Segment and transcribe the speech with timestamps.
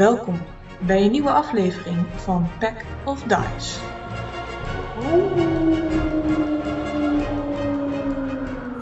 [0.00, 0.42] Welkom
[0.86, 3.80] bij een nieuwe aflevering van Pack of Dice.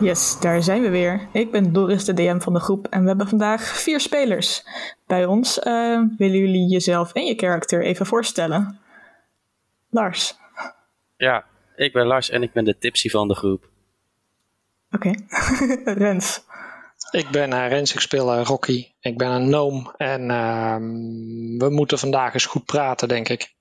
[0.00, 1.28] Yes, daar zijn we weer.
[1.32, 4.64] Ik ben Doris, de DM van de groep, en we hebben vandaag vier spelers.
[5.06, 8.78] Bij ons uh, willen jullie jezelf en je karakter even voorstellen.
[9.90, 10.36] Lars.
[11.16, 11.44] Ja,
[11.76, 13.68] ik ben Lars en ik ben de tipsy van de groep.
[14.92, 15.94] Oké, okay.
[16.04, 16.46] Rens.
[17.10, 18.86] Ik ben Rens, ik speel uh, Rocky.
[19.00, 20.76] Ik ben een noom en uh,
[21.58, 23.54] we moeten vandaag eens goed praten, denk ik.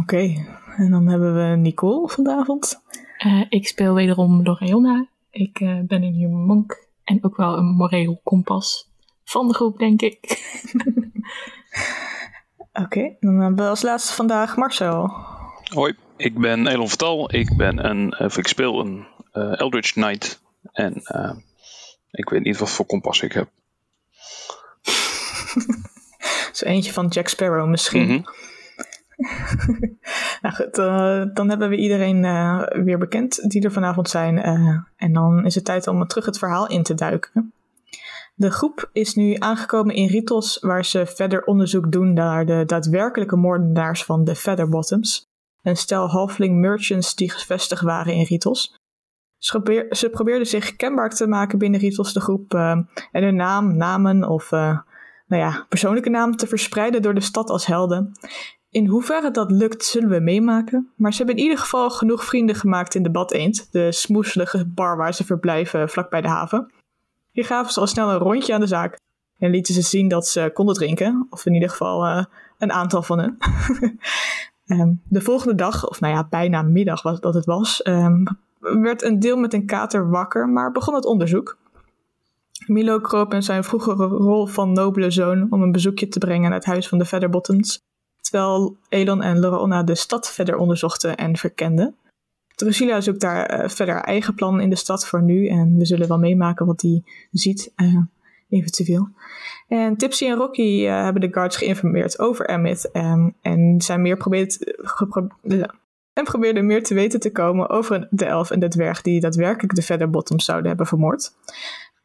[0.00, 0.46] okay.
[0.76, 2.82] en dan hebben we Nicole vanavond.
[3.26, 5.08] Uh, ik speel wederom Lorena.
[5.30, 8.90] Ik uh, ben een human monk en ook wel een moreel kompas
[9.24, 10.18] van de groep, denk ik.
[12.72, 15.10] Oké, okay, dan hebben we als laatste vandaag Marcel.
[15.74, 17.34] Hoi, ik ben Elon Vertal.
[17.34, 20.42] Ik, ben een, of ik speel een uh, Eldritch Knight.
[20.72, 21.02] En
[22.10, 23.48] ik weet niet wat voor kompas ik heb.
[26.52, 28.02] Zo eentje van Jack Sparrow misschien.
[28.02, 28.26] Mm -hmm.
[30.42, 34.36] nou goed, uh, dan hebben we iedereen uh, weer bekend die er vanavond zijn.
[34.36, 37.52] Uh, en dan is het tijd om terug het verhaal in te duiken.
[38.34, 43.36] De groep is nu aangekomen in Ritos, waar ze verder onderzoek doen naar de daadwerkelijke
[43.36, 45.26] moordenaars van de Featherbottoms.
[45.62, 48.78] Een stel halfling merchants die gevestigd waren in Ritos.
[49.38, 53.76] Ze, probeer, ze probeerden zich kenbaar te maken binnen Ritos, de groep, en hun naam,
[53.76, 58.12] namen of nou ja, persoonlijke naam te verspreiden door de stad als helden.
[58.70, 60.92] In hoeverre dat lukt, zullen we meemaken.
[60.96, 64.66] Maar ze hebben in ieder geval genoeg vrienden gemaakt in de Bad Eend, de smoeselige
[64.66, 66.72] bar waar ze verblijven vlakbij de haven.
[67.32, 68.98] Hier gaven ze al snel een rondje aan de zaak
[69.38, 72.24] en lieten ze zien dat ze konden drinken, of in ieder geval uh,
[72.58, 73.38] een aantal van hen.
[74.66, 78.22] um, de volgende dag, of nou ja, bijna middag was dat het was, um,
[78.60, 81.58] werd een deel met een kater wakker, maar begon het onderzoek.
[82.66, 86.52] Milo kroop in zijn vroegere rol van nobele zoon om een bezoekje te brengen aan
[86.52, 87.86] het huis van de Featherbottoms
[88.30, 91.96] terwijl Elon en Lorona de stad verder onderzochten en verkenden.
[92.54, 96.08] Drusilla zoekt daar uh, verder eigen plan in de stad voor nu en we zullen
[96.08, 97.98] wel meemaken wat hij ziet, uh,
[98.48, 99.08] eventueel.
[99.68, 104.16] En Tipsy en Rocky uh, hebben de guards geïnformeerd over Emmett um, en zijn meer
[104.16, 104.80] probeert,
[106.18, 109.74] en probeerden meer te weten te komen over de elf en de dwerg die daadwerkelijk
[109.74, 111.32] de Featherbottoms zouden hebben vermoord.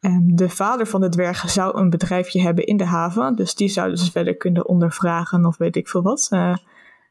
[0.00, 3.68] Um, de vader van de dwerg zou een bedrijfje hebben in de haven, dus die
[3.68, 6.28] zouden ze verder kunnen ondervragen of weet ik veel wat.
[6.30, 6.56] Uh,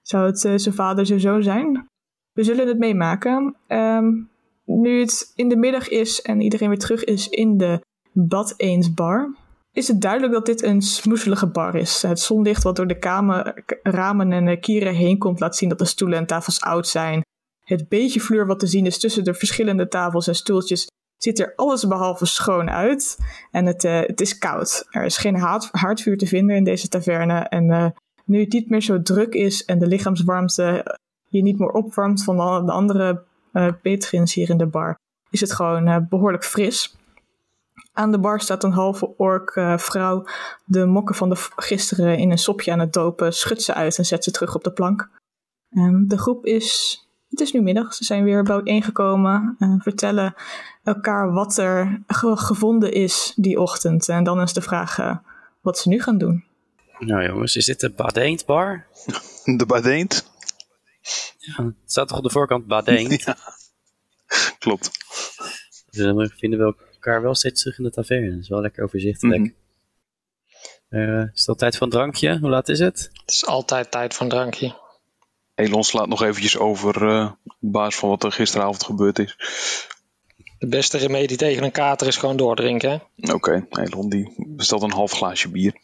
[0.02, 1.88] zou het uh, zijn vader zijn zoon zijn?
[2.34, 3.56] We zullen het meemaken.
[3.68, 4.30] Um,
[4.66, 7.80] nu het in de middag is en iedereen weer terug is in de
[8.12, 9.36] Bad Eens bar,
[9.74, 12.02] is het duidelijk dat dit een smoeselige bar is.
[12.02, 15.86] Het zonlicht wat door de kamer, ramen en kieren heen komt laat zien dat de
[15.86, 17.22] stoelen en tafels oud zijn.
[17.64, 21.54] Het beetje vloer wat te zien is tussen de verschillende tafels en stoeltjes ziet er
[21.56, 23.18] alles behalve schoon uit.
[23.52, 24.88] En het, uh, het is koud.
[24.90, 27.40] Er is geen haard, haardvuur te vinden in deze taverne.
[27.40, 27.86] En uh,
[28.26, 30.98] nu het niet meer zo druk is en de lichaamswarmte
[31.30, 32.36] je niet meer opwarmt van
[32.66, 33.24] de andere
[33.54, 33.74] uh,
[34.24, 34.96] hier in de bar,
[35.30, 36.96] is het gewoon behoorlijk fris.
[37.94, 40.26] Aan de bar staat een halve ork vrouw
[40.66, 44.06] de mokken van de gisteren in een sopje aan het dopen, schudt ze uit en
[44.06, 45.10] zet ze terug op de plank.
[45.70, 46.98] Um, de groep is
[47.34, 50.36] het is nu middag, ze zijn weer bijeengekomen, uh, vertellen
[50.84, 54.10] elkaar wat er ge gevonden is die ochtend.
[54.10, 55.18] En dan is de vraag uh,
[55.62, 56.44] wat ze nu gaan doen.
[57.00, 58.86] Nou jongens, is dit de Badeend bar?
[59.58, 60.32] De Badeend?
[61.38, 63.22] Ja, het staat toch op de voorkant Badeend?
[63.26, 63.38] ja,
[64.60, 64.92] klopt.
[65.90, 68.30] Dus dan vinden we elkaar wel steeds terug in de taverne.
[68.30, 69.42] Dat is wel lekker overzichtelijk.
[69.42, 69.56] Mm
[70.90, 71.00] -hmm.
[71.00, 72.40] uh, is het al tijd voor een drankje?
[72.40, 73.10] Hoe laat is het?
[73.14, 74.82] Het is altijd tijd voor een drankje.
[75.56, 79.38] Elon slaat nog eventjes over uh, op basis van wat er gisteravond gebeurd is.
[80.58, 83.02] De beste remedie tegen een kater is gewoon doordrinken.
[83.18, 83.66] Oké, okay.
[83.70, 85.74] Elon die bestelt een half glaasje bier.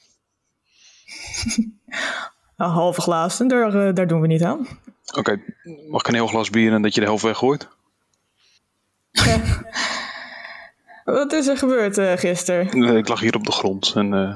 [2.57, 4.59] een half glaas, daar, uh, daar doen we niet aan.
[5.05, 5.43] Oké, okay.
[5.89, 7.67] mag ik een heel glas bier en dat je de helft weggooit?
[11.11, 12.97] Wat is er gebeurd uh, gisteren?
[12.97, 14.35] ik lag hier op de grond en uh,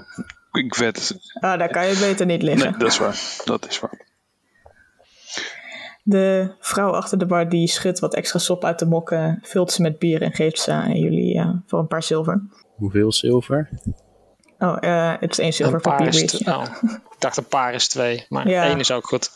[0.51, 1.15] ik werd...
[1.33, 2.69] Ah, daar kan je beter niet liggen.
[2.69, 3.19] Nee, dat is waar.
[3.45, 4.11] Dat is waar.
[6.03, 9.81] De vrouw achter de bar die schudt wat extra sop uit de mokken, vult ze
[9.81, 12.41] met bier en geeft ze aan jullie uh, voor een paar zilver.
[12.75, 13.69] Hoeveel zilver?
[14.59, 16.45] Oh, uh, het is één zilver per biertje.
[16.45, 18.63] Oh, ik dacht een paar is twee, maar ja.
[18.63, 19.31] één is ook goed.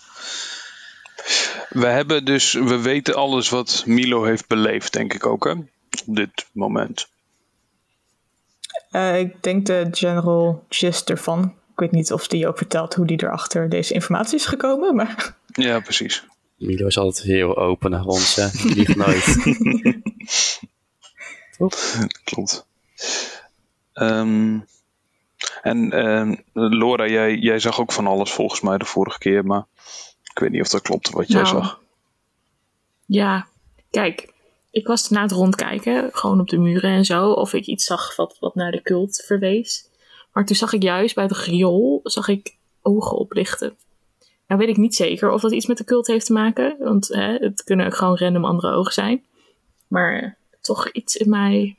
[1.69, 5.51] We hebben dus, we weten alles wat Milo heeft beleefd, denk ik ook, hè?
[5.51, 7.07] Op dit moment.
[8.91, 11.43] Uh, ik denk de general gist ervan.
[11.71, 15.35] Ik weet niet of die ook vertelt hoe die erachter deze informatie is gekomen, maar...
[15.47, 16.25] Ja, precies.
[16.57, 18.47] Milo is altijd heel open naar ons, hè.
[18.51, 19.37] Die liegt nooit.
[22.23, 22.65] Klopt.
[23.93, 24.65] Um,
[25.61, 29.65] En eh, Laura, jij, jij zag ook van alles volgens mij de vorige keer, maar
[30.23, 31.81] ik weet niet of dat klopt wat jij Nou, zag.
[33.05, 33.47] Ja,
[33.91, 34.33] kijk,
[34.77, 38.15] ik was na het rondkijken, gewoon op de muren en zo, of ik iets zag
[38.15, 39.89] wat, wat naar de cult verwees.
[40.33, 43.77] Maar toen zag ik juist bij het riool, zag ik ogen oplichten.
[44.47, 47.07] Nou weet ik niet zeker of dat iets met de cult heeft te maken, want
[47.07, 49.25] hè, het kunnen ook gewoon random andere ogen zijn.
[49.87, 50.31] Maar eh,
[50.61, 51.77] toch iets in mij,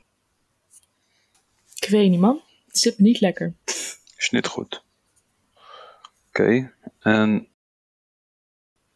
[1.79, 3.53] ik weet niet man, het zit me niet lekker.
[4.17, 4.83] Is niet goed.
[6.27, 7.47] Oké, en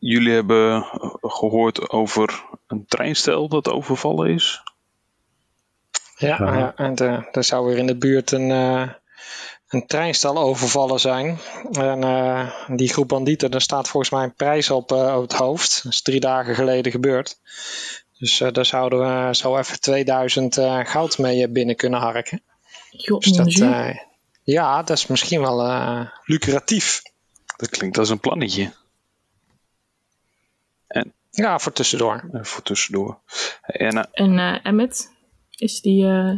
[0.04, 0.84] jullie hebben
[1.22, 4.62] gehoord over een treinstel dat overvallen is?
[6.18, 6.58] Ja, Ja.
[6.58, 8.90] ja, en de- er zou weer in de buurt een, eh,
[9.68, 11.38] een treinstel overvallen zijn.
[11.72, 15.34] En eh, die groep bandieten, daar staat volgens mij een prijs op, eh, op het
[15.34, 15.84] hoofd.
[15.84, 17.40] Dat is drie dagen geleden gebeurd.
[18.18, 22.42] Dus eh, daar zouden we zo even 2000 eh, goud mee eh, binnen kunnen harken.
[22.92, 23.98] Joh, Dus dat, eh,
[24.44, 27.02] ja, dat is misschien wel eh, lucratief.
[27.58, 28.74] Dat klinkt als een plannetje.
[31.36, 32.30] Ja, voor tussendoor.
[32.32, 33.20] Voor tussendoor.
[33.62, 35.12] En eh, En eh, Emmet,
[35.50, 36.34] is die eh,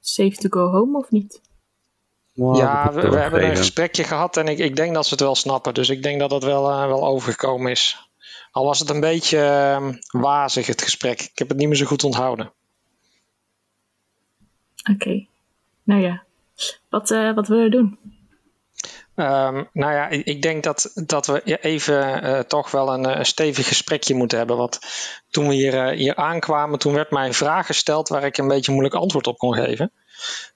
[0.00, 1.40] safe to go home of niet?
[2.34, 5.22] Nou, ja, dat we, hebben een gesprekje gehad en ik, ik denk dat ze het
[5.22, 5.74] wel snappen.
[5.74, 8.08] Dus ik denk dat het wel, wel overgekomen is.
[8.54, 9.88] Al was het een beetje eh,
[10.20, 11.20] wazig, het gesprek.
[11.20, 12.52] Ik heb het niet meer zo goed onthouden.
[14.92, 15.26] Oké.
[15.82, 16.24] Nou ja,
[16.88, 17.98] wat, eh, wat willen we doen?
[19.14, 23.68] Ehm, nou ja, ik, denk dat, dat we even eh, toch wel een, eh, stevig
[23.68, 24.56] gesprekje moeten hebben.
[24.56, 24.78] Want
[25.30, 28.48] toen we hier, eh, hier aankwamen, toen werd mij een vraag gesteld waar ik een
[28.48, 29.92] beetje moeilijk antwoord op kon geven.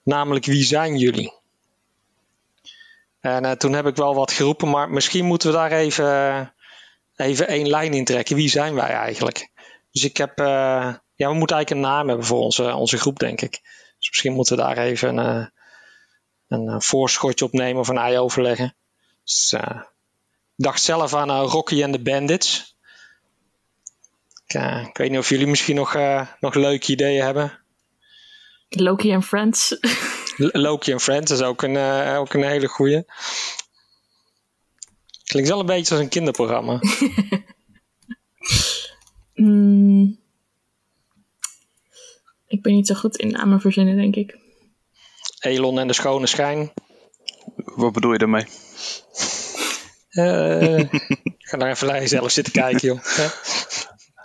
[0.03, 1.33] Namelijk, wie zijn jullie?
[3.19, 6.53] En toen heb ik wel wat geroepen, maar misschien moeten we daar even,
[7.15, 8.35] even één lijn in trekken.
[8.35, 9.49] Wie zijn wij eigenlijk?
[9.91, 13.41] Dus ik heb, ja, we moeten eigenlijk een naam hebben voor onze, onze groep, denk
[13.41, 13.59] ik.
[13.97, 15.51] Dus misschien moeten we daar even
[16.49, 18.75] een eh, voorschotje opnemen of een ei overleggen.
[19.23, 19.81] Dus, eh,
[20.55, 22.77] ik dacht zelf aan eh, Rocky en de Bandits.
[24.45, 25.93] Ik, ik weet niet of jullie misschien nog,
[26.39, 27.59] nog leuke ideeën hebben.
[28.69, 29.77] Loki en Friends.
[30.37, 31.77] Loki en Friends is ook een,
[32.15, 33.05] ook een hele goeie.
[35.23, 36.79] Klinkt wel een beetje als een kinderprogramma.
[39.39, 40.19] Mm,
[42.47, 44.37] ik ben niet zo goed in namen verzinnen, denk ik.
[45.39, 46.71] Elon en de schone schijn.
[47.55, 48.45] wat bedoel je daarmee?
[50.09, 50.89] Eh,
[51.37, 53.03] ga daar even naar jezelf zitten kijken, joh.
[53.17, 53.31] Ja.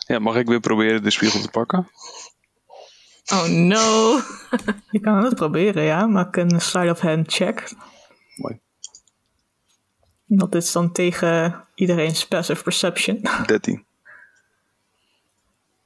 [0.06, 1.90] Ja, mag ik weer proberen de spiegel te pakken?
[3.32, 4.20] Oh no.
[4.90, 6.06] Je kan het proberen, ja.
[6.06, 7.72] Maak een slide of hand check.
[8.36, 8.60] Mooi.
[10.26, 13.20] Dat is dan tegen iedereen's passive perception.
[13.46, 13.84] 13.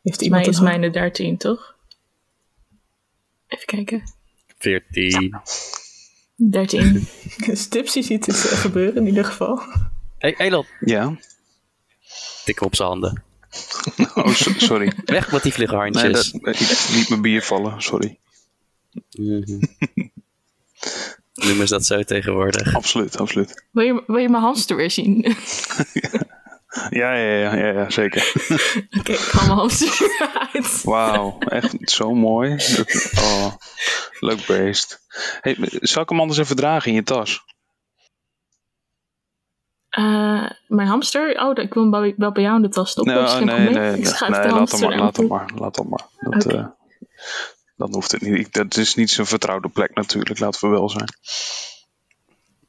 [0.02, 1.76] Heeft mij iemand is het mijn de 13, toch?
[3.46, 4.17] Even kijken.
[4.58, 5.40] 14.
[6.36, 7.06] 13.
[7.52, 9.60] Stipsy ziet het eh, gebeuren in ieder geval.
[10.18, 10.66] Hey, Elon.
[10.80, 11.16] Ja?
[12.44, 13.22] Tik op zijn handen.
[14.14, 14.92] Oh, so- sorry.
[15.04, 16.32] Weg met die Nee, vluggerhandjes.
[16.32, 18.18] dat, ik liet mijn bier vallen, sorry.
[21.34, 22.74] Noemen ze dat zo tegenwoordig.
[22.74, 23.64] Absoluut, absoluut.
[23.70, 25.36] Wil je, wil je mijn hamster weer zien?
[25.92, 26.26] Ja,
[26.90, 28.32] ja, ja, ja, ja zeker.
[28.98, 30.16] Oké, ik haal mijn hamster
[30.52, 30.82] uit.
[30.82, 32.56] Wauw, echt zo mooi.
[33.18, 33.52] Oh,
[34.20, 35.00] leuk beest.
[35.40, 37.44] Hey, zal ik hem anders even dragen in je tas?
[39.88, 41.40] Eh, mijn hamster?
[41.42, 43.14] Oh, ik wil hem wel- bij jou in de tas stoppen.
[43.14, 45.16] Nee, dat is geen nee, nee, Ik nee, schuif nee, de laat hem maar, laat
[45.16, 46.06] hem maar, laat hem maar.
[46.20, 46.56] Dat, Oké.
[46.56, 46.66] eh,
[47.76, 48.38] dan hoeft het niet.
[48.38, 51.08] Ik, dat is niet zijn vertrouwde plek natuurlijk, laten we wel zijn.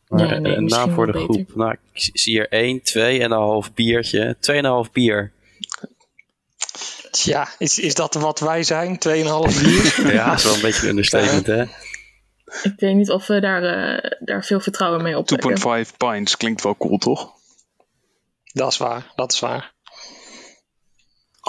[0.10, 1.56] Maar Nee, nee, een misschien naam voor de groep.
[1.56, 4.38] Nou, ik zie hier 1, 2 en een half biertje.
[4.86, 5.32] 2,5 bier.
[7.12, 9.00] Tja, is, is dat wat wij zijn?
[9.08, 9.96] 2,5 uur?
[10.14, 11.62] Ja, dat is wel een beetje een understatement, hè?
[12.64, 15.86] Ik weet niet of we daar, eh, daar veel vertrouwen mee opwekken.
[15.86, 17.38] 2.5 pints klinkt wel cool, toch?
[18.54, 19.74] dat is waar, dat is waar.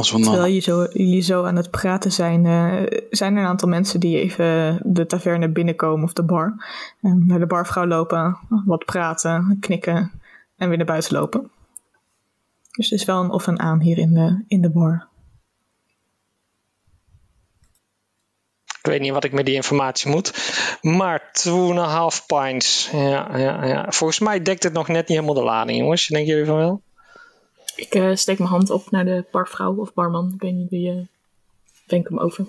[0.00, 0.52] Als we Terwijl dan...
[0.52, 4.18] je zo, jullie zo aan het praten zijn, eh, zijn er een aantal mensen die
[4.18, 6.54] even de taverne binnenkomen of de bar.
[7.00, 10.10] Eh, naar de barvrouw lopen, wat praten, knikken
[10.56, 11.50] en weer naar buiten lopen.
[12.70, 15.08] Dus er is wel een of en aan hier in de, in de bar.
[18.78, 20.32] Ik weet niet wat ik met die informatie moet.
[20.82, 21.30] Maar
[22.20, 22.90] 2,5 pints.
[22.92, 23.86] Ja, ja, ja.
[23.88, 26.06] Volgens mij dekt het nog net niet helemaal de lading, jongens.
[26.06, 26.82] Denken jullie van wel?
[27.80, 30.32] Ik eh, steek mijn hand op naar de barvrouw of barman.
[30.34, 30.90] Ik weet niet wie.
[30.90, 31.08] eh
[31.86, 32.46] denk hem over.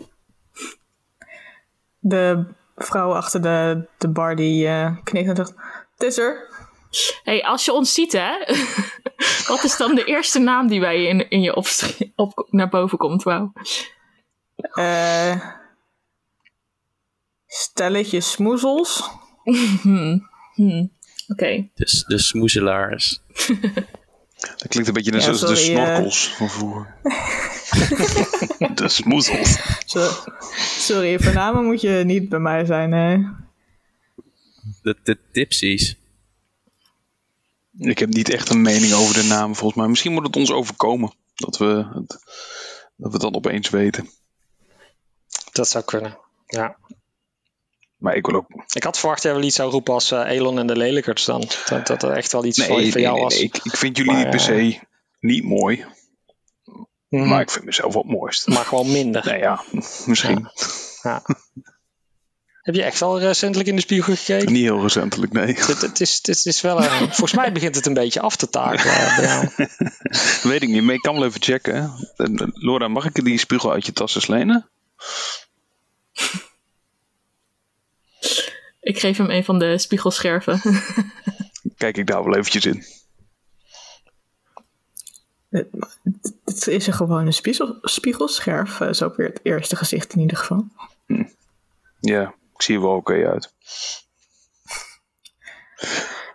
[2.00, 2.46] De
[2.76, 5.54] vrouw achter de, de bar die eh, knikt en zegt,
[5.94, 6.48] het is er.
[7.24, 8.38] hey, als je ons ziet, hè?
[9.54, 11.56] wat is dan de eerste naam die bij je in, in je
[12.16, 13.24] op, naar boven komt?
[13.24, 13.54] Wauw.
[14.74, 15.60] Eh
[17.52, 19.04] stelletje smoezels.
[19.82, 20.30] Hmm.
[20.54, 20.92] Hmm.
[21.28, 21.70] Oké.
[21.74, 23.20] Dus de smoezelaars.
[24.42, 25.86] Dat klinkt een beetje net Ja, zoals de sorry, eh.
[25.86, 26.96] snorkels van vroeger.
[28.76, 29.58] de smoezels.
[30.78, 32.92] Sorry, voor namen moet je niet bij mij zijn.
[32.92, 33.18] Hè?
[34.82, 35.96] De, de tipsies.
[37.78, 39.88] Ik heb niet echt een mening over de naam volgens mij.
[39.88, 41.14] Misschien moet het ons overkomen.
[41.36, 42.10] Dat we het,
[42.96, 44.10] dat we het dan opeens weten.
[45.52, 46.18] Dat zou kunnen.
[46.46, 46.78] Ja.
[48.02, 48.46] Maar ik wil ook...
[48.74, 51.26] Ik had verwacht dat jij wel iets zou roepen als eh, Elon en de Lelijkerts
[51.26, 51.44] dan.
[51.66, 53.34] Dat dat er echt wel iets Nee, voor, nee, jou nee, was.
[53.34, 53.44] nee.
[53.44, 54.80] Ik, ik vind jullie Maar, niet per se
[55.20, 55.86] niet mooi.
[57.10, 57.28] Mhm.
[57.28, 58.48] Maar ik vind mezelf wat het mooist.
[58.48, 59.26] Maar gewoon minder.
[59.26, 59.64] Nee, ja,
[60.06, 60.50] misschien.
[61.02, 61.22] Ja.
[62.62, 64.52] Heb je echt wel recentelijk in de spiegel gekeken?
[64.54, 65.54] Niet heel recentelijk, nee.
[65.54, 66.90] Het, het, is, het is wel een,
[67.20, 68.94] volgens mij begint het een beetje af te takelen.
[68.94, 69.48] eh.
[70.52, 71.92] Weet ik niet, maar ik kan wel even checken.
[72.16, 74.28] Eh, Laura, mag ik die spiegel uit je tas eens
[78.92, 80.62] Ik geef hem een van de spiegelscherven.
[81.78, 82.84] Kijk ik daar wel eventjes in.
[86.46, 88.82] Het is een gewone spiegel, spiegelscherf.
[88.82, 90.68] eh, Zo op weer het eerste gezicht in ieder geval.
[92.00, 93.54] Ja, ik zie er wel oké uit.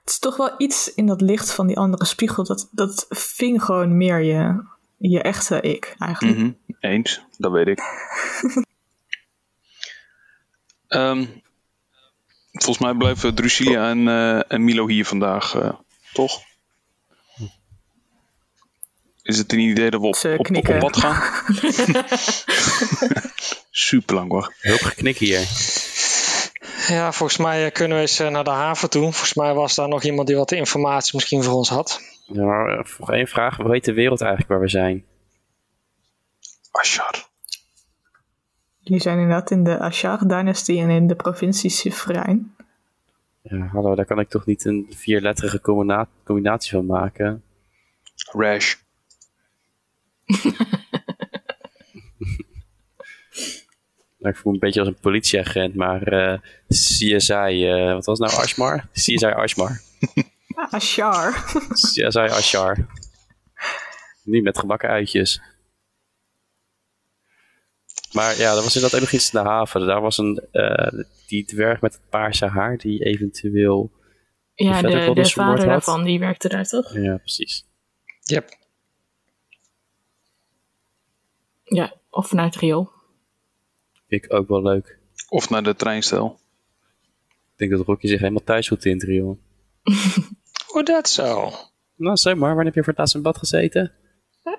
[0.00, 2.44] Het is toch wel iets in dat licht van die andere spiegel.
[2.44, 4.64] Dat, dat ving gewoon meer je,
[4.96, 6.38] je echte ik eigenlijk.
[6.38, 7.80] Mhm, Eens, dat weet ik.
[10.86, 11.26] Ehm,
[12.62, 15.72] volgens mij blijven Drusilia en, eh, en Milo hier vandaag, eh,
[16.12, 16.42] toch?
[19.22, 21.20] Is het een idee dat we op, op, op, gaan?
[23.70, 24.52] Super lang wacht.
[24.60, 25.40] Hulp geknik hier.
[26.88, 29.02] Ja, volgens mij eh, kunnen we eens naar de haven toe.
[29.02, 32.00] Volgens mij was daar nog iemand die wat informatie misschien voor ons had.
[32.26, 33.56] Ja, maar nog één vraag.
[33.56, 35.04] Hoe heet de wereld eigenlijk waar we zijn?
[36.70, 37.28] Ashar.
[38.86, 42.54] Jullie zijn inderdaad in de Ashar-dynastie en in de provincie Sifrein.
[43.42, 47.42] Ja, hallo, daar kan ik toch niet een vierletterige combina- combinatie van maken?
[48.32, 48.74] Rash.
[54.18, 56.38] Nou, ik voel me een beetje als een politieagent, maar eh,
[56.68, 58.88] CSI, eh, wat was nou, Ashmar?
[58.92, 59.80] CSI Ashmar.
[60.70, 61.32] Ashar.
[61.72, 62.86] CSI Ashar.
[64.22, 65.42] Niet met gebakken uitjes.
[68.16, 69.86] Maar ja, dat was inderdaad even iets in de haven.
[69.86, 73.90] Daar was een, eh, die dwerg met het paarse haar, die eventueel...
[74.54, 76.94] ja, de, de vermoord vader daarvan, die werkte daar toch?
[76.94, 77.64] Ja, precies.
[78.20, 78.56] Yep.
[81.64, 82.90] Ja, of vanuit het riool.
[84.08, 84.98] Vind ik ook wel leuk.
[85.28, 86.38] Of naar de treinstel.
[87.52, 89.38] Ik denk dat Rocky zich helemaal thuis voelt in het riool.
[90.66, 91.52] Hoe dat zo?
[91.96, 93.92] Nou, zeg maar, wanneer heb je voor het laatst in bad gezeten?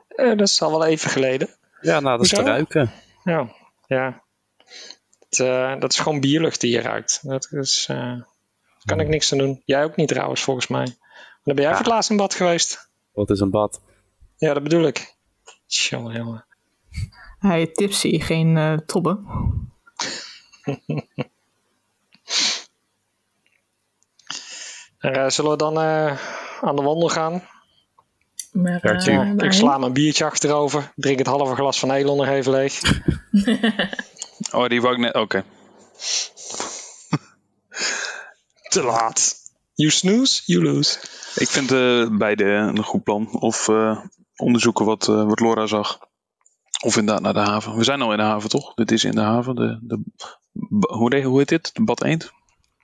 [0.07, 1.49] Eh, dat is al wel even geleden.
[1.81, 2.91] Ja, nou, dat is te ruiken.
[3.27, 3.55] Ja,
[3.87, 4.23] ja.
[5.19, 7.19] Het, eh, dat is gewoon bierlucht die je ruikt.
[7.27, 8.25] Dat is, eh, daar
[8.85, 9.61] kan ik niks aan doen.
[9.65, 10.85] Jij ook niet trouwens, volgens mij.
[11.43, 12.89] Dan ben jij voor het laatst in bad geweest.
[13.11, 13.81] Wat is een bad?
[14.37, 15.15] Ja, dat bedoel ik.
[15.65, 16.45] Jongen, jongen.
[17.39, 19.19] Hij heet Tipsy, geen eh Tobbe.
[20.63, 21.13] En,
[25.13, 26.17] eh, zullen we dan eh,
[26.61, 27.43] aan de wandel gaan?
[28.61, 29.33] Maar, Ja, eh.
[29.37, 30.91] Ik sla mijn biertje achterover.
[30.95, 32.81] Drink het halve glas van Elon nog even leeg.
[34.51, 35.15] Oh, die wou ik net...
[35.15, 35.43] Oké.
[38.69, 39.35] Te laat.
[39.73, 40.99] You snooze, you lose.
[41.35, 43.41] Ik vind eh, beide een goed plan.
[43.41, 43.99] Of eh,
[44.35, 45.99] onderzoeken wat, eh, wat Laura zag.
[46.83, 47.77] Of inderdaad naar de haven.
[47.77, 48.73] We zijn al in de haven, toch?
[48.73, 49.55] Dit is in de haven.
[49.55, 50.03] De, de,
[51.23, 51.75] hoe, heet dit?
[51.75, 52.31] De Bad Eend?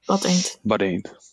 [0.05, 0.59] Wat eend.
[0.61, 1.32] Bad Eend.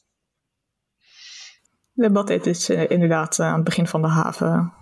[1.93, 4.73] De badit is inderdaad eh, aan het begin van de haven.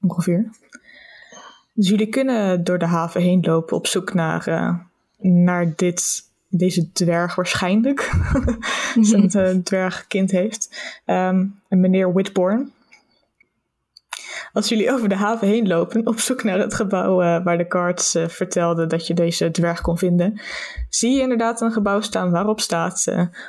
[0.00, 0.50] Ongeveer.
[1.72, 4.74] Dus jullie kunnen door de haven heen lopen op zoek naar, eh,
[5.18, 8.10] naar dit, deze dwerg waarschijnlijk.
[9.00, 10.94] Zijn uh, dwergkind heeft.
[11.04, 12.72] Ehm, en meneer Whitborn.
[14.54, 17.64] Als jullie over de haven heen lopen, op zoek naar het gebouw eh, waar de
[17.68, 20.40] guards eh, vertelden dat je deze dwerg kon vinden,
[20.88, 23.04] zie je inderdaad een gebouw staan waarop staat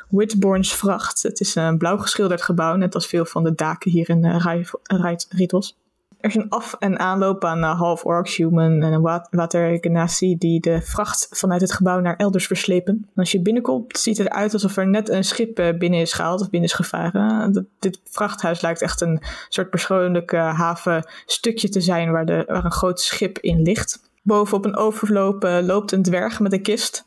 [0.09, 1.23] Whitborn's Vracht.
[1.23, 5.13] Het is een blauw geschilderd gebouw, net als veel van de daken hier in uh,
[5.29, 5.77] Ritos.
[6.25, 10.37] Er is een af- en aanloop aan uh, half orcs, human en wat water genasi
[10.37, 12.93] die de vracht vanuit het gebouw naar elders verslepen.
[12.93, 16.13] En als je binnenkomt, ziet het eruit alsof er net een schip uh, binnen is
[16.13, 17.51] gehaald of binnen is gevaren.
[17.51, 23.01] Dat, dit vrachthuis lijkt echt een soort persoonlijk havenstukje te zijn waar, waar een groot
[23.01, 23.99] schip in ligt.
[24.21, 27.05] Boven op een overloop loopt een dwerg met een kist.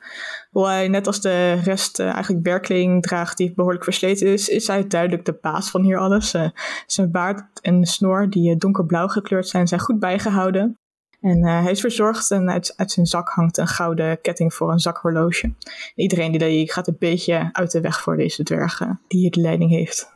[0.51, 4.67] Hoewel hij net als de rest uh, eigenlijk werkkleding draagt die behoorlijk versleten is, is
[4.67, 6.35] hij duidelijk de baas van hier alles.
[6.35, 6.49] Uh,
[6.87, 10.79] zijn baard en snor, die donkerblauw gekleurd zijn, zijn goed bijgehouden.
[11.21, 14.73] En eh, hij is verzorgd en uit, uit zijn zak hangt een gouden ketting voor
[14.73, 15.55] een zakhorloge.
[15.95, 19.31] Iedereen die, die gaat een beetje uit de weg voor deze dwerg eh, die hier
[19.31, 20.11] de leiding heeft.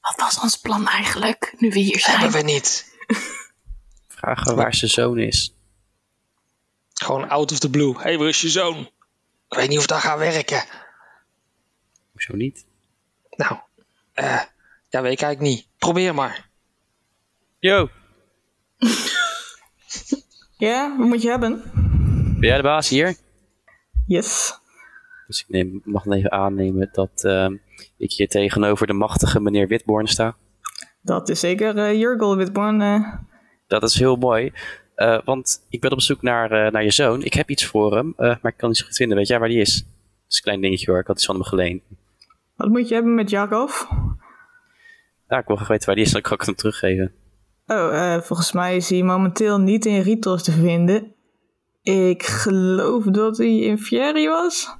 [0.00, 2.46] Wat was ons plan eigenlijk, nu we hier Hebben zijn?
[2.46, 2.98] we niet.
[4.08, 5.54] Vragen waar zijn zoon is.
[6.94, 7.92] Gewoon out of the blue.
[7.94, 8.90] Hé, hey, waar is je zoon?
[9.50, 10.62] Ik weet niet of dat gaat werken.
[12.12, 12.66] Hoezo niet?
[13.36, 13.56] Nou,
[14.12, 14.40] eh,
[14.88, 15.66] ja, weet ik eigenlijk niet.
[15.78, 16.48] Probeer maar.
[17.58, 17.88] Yo,
[20.56, 21.62] Ja, wat moet je hebben?
[22.40, 23.16] ben jij de baas hier?
[24.06, 24.58] Yes.
[25.26, 27.56] Dus ik neem, mag dan even aannemen dat ehm,
[27.96, 30.36] ik hier tegenover de machtige meneer Witborn sta.
[31.02, 32.80] Dat is zeker eh Jurgel Witborn.
[32.82, 33.12] eh.
[33.66, 34.52] Dat is heel mooi.
[35.00, 37.22] Eh, want ik ben op zoek naar, eh, naar je zoon.
[37.22, 39.16] Ik heb iets voor hem, eh, maar ik kan niet zo goed vinden.
[39.16, 39.74] Weet jij waar die is?
[39.74, 39.84] Dat
[40.28, 41.00] is een klein dingetje hoor.
[41.00, 41.82] Ik had iets van hem geleend.
[42.56, 43.82] wat moet je hebben met Jakov?
[45.28, 46.12] Ja, ik wil graag weten waar die is.
[46.12, 47.12] Dan kan ik hem teruggeven.
[47.66, 51.14] Oh, volgens mij is hij momenteel niet in Ritos te vinden.
[51.82, 54.76] Ik geloof dat hij in Fieri was.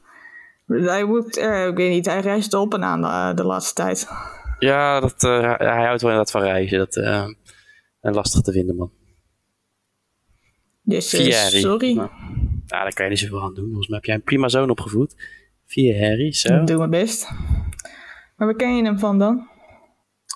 [0.66, 4.08] Hij moet, ik weet niet, hij reist op en aan de, de laatste tijd.
[4.58, 6.78] Ja, dat, hij- houdt wel inderdaad van reizen.
[6.78, 8.92] Dat is lastig te vinden, man.
[10.82, 11.60] Dus eh, Fieri.
[11.60, 12.10] sorry, Nou,
[12.66, 13.66] nou, daar kan je niet zoveel aan doen.
[13.66, 15.16] Volgens mij heb jij een prima zoon opgevoed.
[15.66, 16.60] Fieri, zo.
[16.60, 17.30] ik doe mijn best.
[18.36, 19.48] Maar waar ken je hem van dan?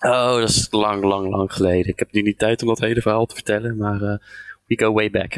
[0.01, 1.93] Oh, dat is lang, lang, lang geleden.
[1.93, 4.17] Ik heb nu niet tijd om dat hele verhaal te vertellen, maar eh,
[4.67, 5.37] we go way back.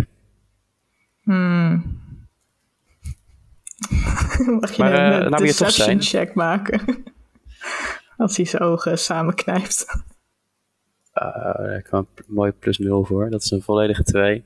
[1.23, 2.01] Hmm.
[4.61, 6.81] Mag je Maar, een, eh, een nou deception check maken?
[8.17, 9.87] Als hij zijn ogen samenknijpt.
[11.13, 13.31] Eh, daar kwam een mooi plus 0 voor.
[13.31, 14.45] Dat is een volledige 2.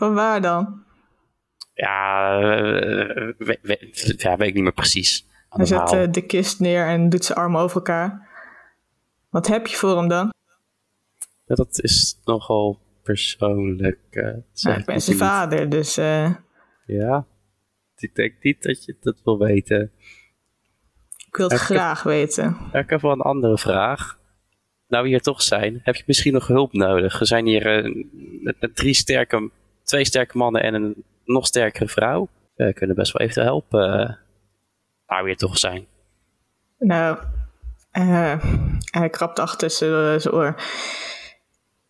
[0.00, 0.82] Van waar dan?
[1.74, 5.26] Ja, eh, we- we- ja, weet ik niet meer precies.
[5.48, 8.28] Hij zet eh, de kist neer en doet zijn armen over elkaar.
[9.30, 10.32] Wat heb je voor hem dan?
[11.46, 13.98] Ja, dat is nogal persoonlijk.
[14.52, 15.24] zegt ik ben zijn niet.
[15.26, 15.94] vader, dus
[16.86, 17.26] Ja,
[17.96, 19.92] ik denk niet dat je dat wil weten.
[21.26, 22.56] ik wil het heb- graag weten.
[22.72, 24.18] Ik heb wel een andere vraag.
[24.88, 27.18] Nou, we hier toch zijn, heb je misschien nog hulp nodig?
[27.18, 27.94] We zijn hier
[28.42, 29.50] met drie sterke,
[29.90, 32.28] twee sterke mannen en een nog sterkere vrouw.
[32.54, 33.92] We kunnen best wel even helpen.
[33.92, 34.14] eh,
[35.06, 35.86] nou, we hier toch zijn.
[36.78, 37.18] Nou,
[37.90, 38.44] eh,
[38.90, 40.62] hij krabt achter zijn oor.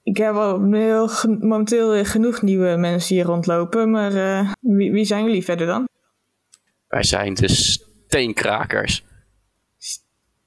[0.02, 1.10] Ik heb al heel
[1.40, 4.12] momenteel genoeg nieuwe mensen hier rondlopen, maar
[4.60, 5.88] wie, wie zijn jullie verder dan?
[6.88, 9.04] Wij zijn de steenkrakers.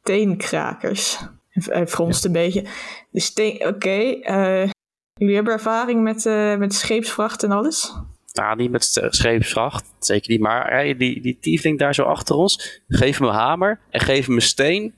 [0.01, 1.19] Steenkrakers.
[1.49, 2.65] Hij fronst een beetje.
[3.09, 4.19] De steen, oké.
[4.21, 4.69] eh,
[5.13, 7.93] jullie hebben ervaring met, eh, met scheepsvracht en alles?
[8.33, 10.39] Nou, niet met scheepsvracht, zeker niet.
[10.39, 14.25] Maar hey, die, die tiefling daar zo achter ons, geef hem een hamer en geef
[14.25, 14.93] hem een steen.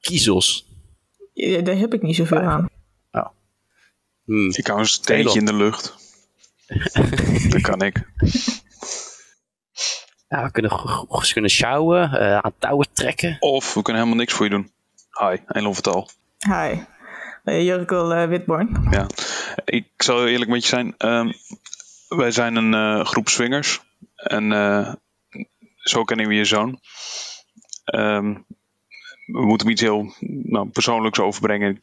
[0.00, 0.72] Kiezels.
[1.32, 2.68] Ja, daar heb ik niet zoveel aan.
[4.24, 4.50] Hmm.
[4.50, 5.94] Ik hou een steentje in de lucht.
[7.50, 8.08] dat kan ik.
[10.28, 13.36] Ja, we kunnen, g- kunnen sjouwen, eh, aan touwen trekken.
[13.40, 14.72] Of we kunnen helemaal niks voor je doen.
[15.10, 16.08] Hi, Eilon Vertal.
[16.38, 16.76] Hi.
[17.44, 18.86] Uh, Jurkel eh, Witborn.
[18.90, 19.06] Ja.
[19.64, 20.94] Ik zal heel eerlijk met je zijn.
[20.96, 21.32] ehm,
[22.08, 23.80] wij zijn een eh, groep swingers.
[24.14, 24.92] En eh,
[25.76, 26.80] zo kennen we je zoon.
[27.84, 28.34] Ehm,
[29.26, 31.82] we moeten hem iets heel nou, persoonlijks overbrengen.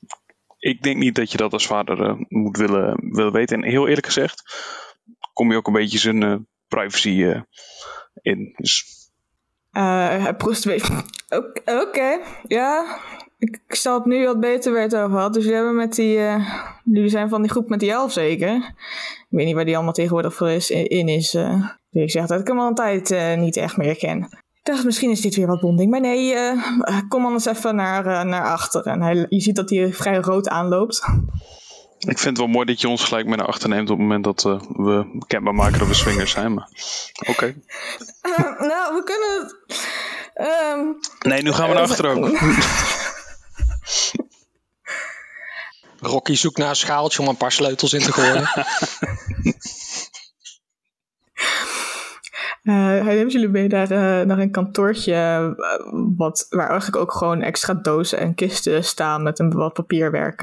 [0.60, 3.64] Ik denk niet dat je dat als vader eh, moet willen, willen weten.
[3.64, 4.44] En heel eerlijk gezegd,
[5.34, 6.36] kom je ook een beetje zijn eh,
[6.68, 7.42] privacy eh,
[8.22, 8.54] in.
[8.58, 9.00] Dus
[9.72, 10.94] Eh, hij proest een beetje.
[11.40, 13.00] Oké, oké, ja.
[13.42, 15.34] Ik, ik zal het nu wat beter weten over had.
[15.34, 16.18] Dus jullie hebben met die.
[16.18, 16.50] eh,
[16.84, 18.56] jullie zijn van die groep met die elf zeker.
[18.56, 21.34] Ik weet niet waar die allemaal tegenwoordig voor is, in is.
[21.34, 21.66] eh.
[21.92, 24.18] ik zeg dat ik hem al een tijd eh, niet echt meer ken.
[24.64, 25.92] Ik dacht, misschien is dit weer wat bonding.
[25.92, 26.58] Maar nee, eh,
[27.10, 28.86] kom anders even naar, eh, naar achter.
[28.86, 31.02] En hij, je ziet dat hij vrij rood aanloopt.
[32.00, 34.08] ik vind het wel mooi dat je ons gelijk mee naar achter neemt op het
[34.08, 36.54] moment dat eh, we kenbaar maken dat we swingers zijn.
[36.54, 36.68] Maar
[37.30, 37.56] oké.
[38.60, 39.56] Nou, we kunnen
[40.34, 40.86] ehm,
[41.32, 42.30] Nee, nu gaan we naar achter ook.
[46.00, 48.50] Rocky zoekt naar een schaaltje om een paar sleutels in te gooien.
[52.62, 55.52] Eh, hij neemt jullie mee naar, eh, naar een kantoortje eh,
[56.18, 60.42] wat, waar eigenlijk ook gewoon extra dozen en kisten staan met een wat papierwerk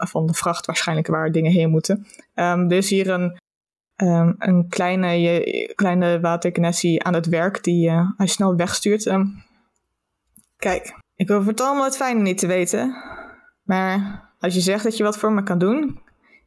[0.00, 2.06] eh, van de vracht waarschijnlijk waar dingen heen moeten.
[2.34, 3.38] Ehm, er is hier een,
[3.96, 9.06] ehm, een kleine, je, kleine waterknessie aan het werk die eh, hij snel wegstuurt.
[9.06, 9.26] Ehm,
[10.56, 12.94] kijk, ik hoef het allemaal het fijne niet te weten,
[13.62, 16.00] maar als je zegt dat je wat voor me kan doen,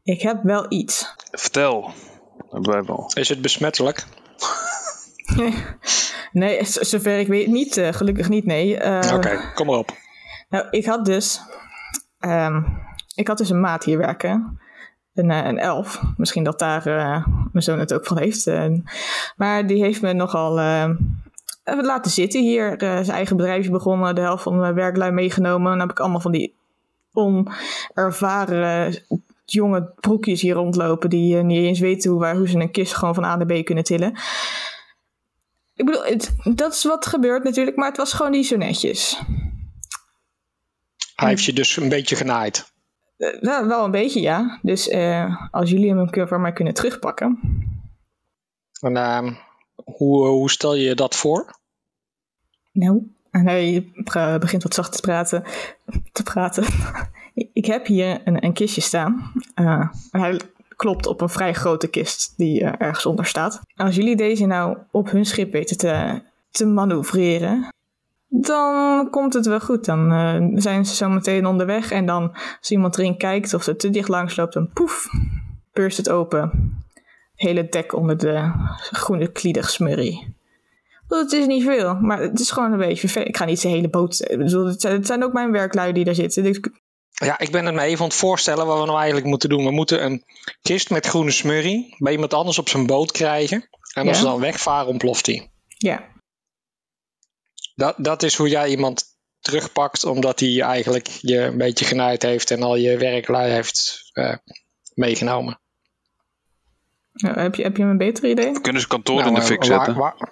[0.04, 1.14] ik heb wel iets.
[1.32, 1.92] Vertel.
[2.50, 3.12] Dat hebben wel.
[3.14, 4.04] Is het besmettelijk?
[6.32, 7.78] Nee, zover ik weet niet.
[7.78, 8.78] eh, gelukkig niet, nee.
[8.78, 9.92] Eh, Oké, kom maar op.
[10.50, 11.42] Nou, ik had dus...
[12.20, 12.64] ehm,
[13.16, 14.60] ik had dus een maat hier werken.
[15.14, 16.02] een, eh, een elf.
[16.18, 18.52] Misschien dat daar eh, mijn zoon het ook van heeft.
[19.36, 20.58] maar die heeft me nogal
[21.63, 22.71] eh, laten zitten hier.
[22.78, 25.71] eh, zijn eigen bedrijfje begonnen, de helft van mijn werklui meegenomen.
[25.71, 26.56] Dan heb ik allemaal van die
[27.13, 28.97] onervaren
[29.45, 31.10] jonge broekjes hier rondlopen...
[31.10, 33.45] die eh, niet eens weten hoe, waar, hoe ze een kist gewoon van A naar
[33.62, 34.10] B kunnen tillen.
[35.76, 39.21] Ik bedoel, het, dat is wat gebeurt natuurlijk, maar het was gewoon niet zo netjes.
[41.15, 42.71] Hij heeft je dus een beetje genaaid.
[43.17, 44.60] Eh, wel, wel een beetje, ja.
[44.62, 44.91] Dus
[45.52, 47.39] als jullie hem kun- voor mij kunnen terugpakken.
[48.82, 49.34] En, ehm,
[49.86, 51.60] hoe, hoe stel je dat voor?
[52.72, 53.91] Nou, hij
[54.39, 55.43] begint wat zacht te praten.
[56.12, 56.65] Te praten.
[57.54, 59.32] Ik heb hier een, een kistje staan.
[59.56, 60.39] Eh, hij
[60.76, 63.62] klopt op een vrij grote kist die eh, ergens onder staat.
[63.76, 67.74] Als jullie deze nou op hun schip weten te, te manoeuvreren,
[68.28, 69.86] dan komt het wel goed.
[69.86, 73.78] Dan eh, zijn ze zo meteen onderweg en dan als iemand erin kijkt of er
[73.78, 75.08] te dicht langs loopt, dan poef,
[75.74, 76.52] burst het open.
[77.36, 78.52] Hele dek onder de
[78.91, 80.36] groene kliedig smurrie.
[81.08, 83.30] Het is niet veel, maar het is gewoon een beetje vervelend.
[83.30, 84.30] Ik ga niet zijn hele boot...
[84.30, 86.43] Ik bedoel, het zijn, het zijn ook mijn werklui die daar zitten.
[86.43, 86.60] Dus
[87.10, 89.63] Ja, ik ben het me even aan het voorstellen wat we nou eigenlijk moeten doen.
[89.65, 90.24] We moeten een
[90.62, 93.67] kist met groene smurrie bij iemand anders op zijn boot krijgen.
[93.93, 94.24] En als Ja.
[94.24, 95.52] ze dan wegvaren, ontploft die.
[95.78, 96.08] ja,
[97.76, 99.04] Dat, dat is hoe jij iemand
[99.39, 104.36] terugpakt, omdat hij eigenlijk je een beetje genaaid heeft en al je werklui heeft eh,
[104.93, 105.62] meegenomen.
[107.13, 108.54] Nou, heb, je, heb je een beter idee?
[108.54, 109.95] We kunnen ze kantoor in Nou, de eh, fik zetten.
[109.95, 110.32] waar-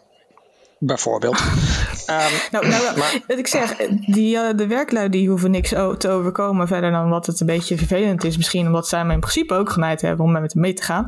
[0.79, 1.37] bijvoorbeeld.
[2.05, 6.09] Ehm, Nou, nou Maar- wat ik zeg, die, eh, de werklui die hoeven niks te
[6.09, 8.37] overkomen verder dan wat het een beetje vervelend is.
[8.37, 11.03] Misschien omdat zij me in principe ook genaaid hebben om met hem mee te gaan.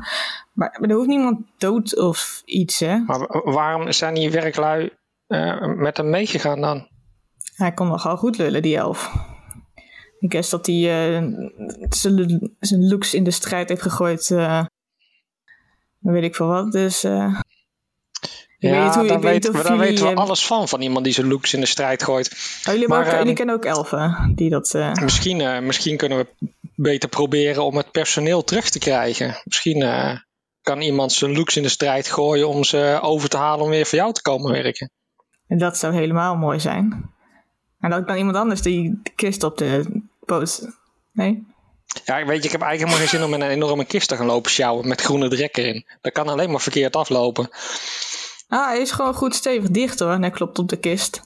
[0.53, 2.97] Maar, maar er hoeft niemand dood of iets, hè.
[2.97, 4.89] maar wa- waarom zijn die werklui
[5.27, 6.88] eh, met hem meegegaan dan?
[7.55, 9.12] Hij kon nogal goed lullen, die elf.
[10.19, 10.75] Ik guess dat hij
[11.15, 11.23] eh,
[12.59, 14.31] zijn looks in de strijd heeft gegooid.
[14.31, 14.63] eh
[16.11, 16.71] weet ik veel wat.
[16.71, 17.39] Dus eh,
[18.59, 21.03] ik weet niet hoe, daar, ik weet daar weten we eh, alles van, van iemand
[21.05, 22.31] die zijn looks in de strijd gooit.
[22.67, 24.73] oh, jullie, maar, ook, ehm, jullie kennen ook elfen die dat...
[24.73, 26.27] eh, Misschien, misschien kunnen we
[26.75, 29.41] beter proberen om het personeel terug te krijgen.
[29.43, 29.83] Misschien
[30.61, 33.85] kan iemand zijn looks in de strijd gooien om ze over te halen om weer
[33.85, 34.91] voor jou te komen werken.
[35.47, 37.11] En dat zou helemaal mooi zijn.
[37.79, 40.67] En dat kan iemand anders die kist op de boot.
[41.11, 41.43] Nee?
[42.06, 44.15] Ja, weet je, ik heb eigenlijk helemaal geen zin om in een enorme kist te
[44.15, 45.86] gaan lopen sjouwen met groene drek erin.
[46.01, 47.49] Dat kan alleen maar verkeerd aflopen.
[48.47, 50.12] Ah, hij is gewoon goed stevig dicht hoor.
[50.12, 51.21] En hij klopt op de kist.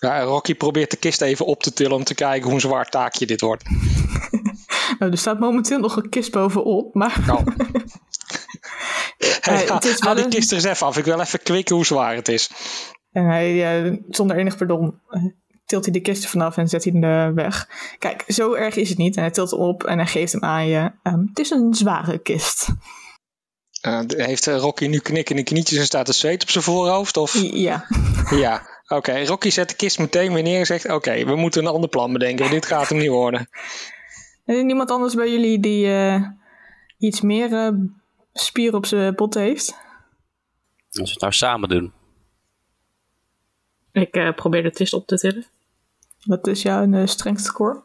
[0.00, 2.88] Ja, Rocky probeert de kist even op te tillen om te kijken hoe een zwaar
[2.88, 3.64] taakje dit wordt.
[4.98, 6.94] Nou, er staat momenteel nog een kist bovenop.
[6.94, 7.44] Maar Nou.
[9.40, 10.96] Hey, het haal die kist er eens even af.
[10.96, 12.50] Ik wil even kwikken hoe zwaar het is.
[13.12, 15.00] en hij, eh, zonder enig pardon,
[15.68, 17.68] tilt hij de kist er vanaf en zet hij hem weg.
[17.98, 19.16] Kijk, zo erg is het niet.
[19.16, 20.92] En hij tilt hem op en hij geeft hem aan je.
[21.02, 22.68] Ehm, het is een zware kist.
[23.80, 27.16] Eh, heeft eh, Rocky nu knikkende knietjes en staat het zweet op zijn voorhoofd?
[27.16, 27.52] Of?
[27.52, 27.86] Ja.
[28.30, 29.24] Ja, oké.
[29.24, 32.12] Rocky zet de kist meteen weer neer en zegt: Oké, we moeten een ander plan
[32.12, 32.50] bedenken.
[32.50, 33.48] Dit gaat hem niet worden.
[34.44, 36.22] En niemand anders bij jullie die eh,
[36.98, 37.72] iets meer eh,
[38.32, 39.68] spier op zijn botten heeft?
[40.90, 41.92] Als we het nou samen doen.
[43.92, 45.46] Ik eh, probeer de twist op te tillen.
[46.24, 47.82] Wat is jouw eh, strength score?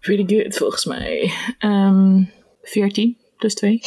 [0.00, 1.32] Pretty good volgens mij.
[1.58, 2.22] Ehm
[2.62, 3.80] 14 plus 2.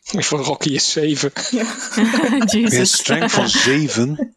[0.00, 1.30] Voor Rocky is 7.
[1.50, 2.92] Weer Jesus.
[2.92, 4.34] streng van 7.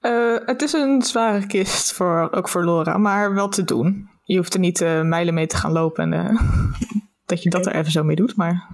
[0.00, 4.10] Eh, het is een zware kist, voor, ook voor Laura, maar wel te doen.
[4.24, 6.42] Je hoeft er niet eh, mijlen mee te gaan lopen en eh,
[7.26, 8.36] dat je dat er even zo mee doet.
[8.36, 8.68] Maar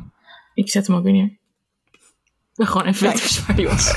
[0.54, 1.38] Ik zet hem ook weer neer.
[2.54, 3.18] Ben gewoon even Kijk.
[3.18, 3.92] weten zwaar die was.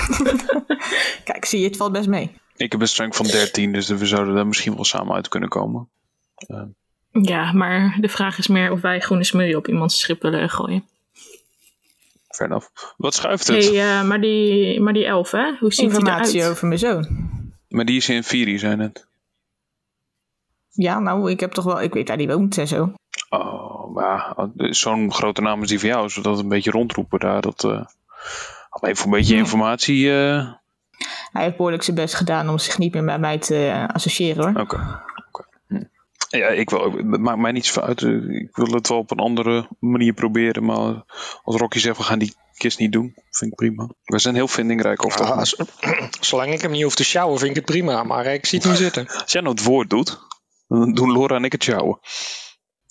[1.31, 2.31] kijk, zie je, het valt best mee.
[2.55, 5.49] Ik heb een strength van 13, dus we zouden daar misschien wel samen uit kunnen
[5.49, 5.89] komen.
[7.11, 10.85] Ja, maar de vraag is meer of wij groene smurrie op iemands schip willen gooien.
[12.27, 12.67] Fair enough.
[12.97, 13.69] Wat schuift het?
[13.69, 15.55] hey, eh, maar, die, maar die elf, hè?
[15.59, 16.51] Hoe ziet die Informatie eruit?
[16.51, 17.07] over mijn zoon.
[17.69, 19.07] Maar die is in Firi, zijn het.
[20.71, 22.93] Ja, nou, ik heb toch wel, ik weet waar die woont en zo.
[23.29, 27.41] Oh, maar ja, zo'n grote naam als die van jou, zodat een beetje rondroepen daar.
[27.41, 27.85] Dat, eh
[28.69, 30.11] alleen voor een beetje informatie.
[30.11, 30.51] eh,
[31.31, 34.43] Hij heeft behoorlijk zijn best gedaan om zich niet meer met mij te eh, associëren
[34.43, 34.61] hoor.
[34.61, 35.03] Oké.
[35.27, 35.45] oké.
[35.67, 35.83] Hm.
[36.29, 38.01] Ja, ik wil, het maakt mij niets uit.
[38.01, 40.63] Eh, Ik wil het wel op een andere manier proberen.
[40.65, 41.03] Maar
[41.43, 43.89] als Rocky zegt, we gaan die kist niet doen, vind ik prima.
[44.03, 45.43] We zijn heel vindingrijk over Ja,
[46.19, 48.03] zolang ik hem niet hoef te sjouwen, vind ik het prima.
[48.03, 49.07] Maar ik zie het niet zitten.
[49.07, 50.19] Als jij nou het woord doet,
[50.67, 51.99] dan doen Laura en ik het sjouwen.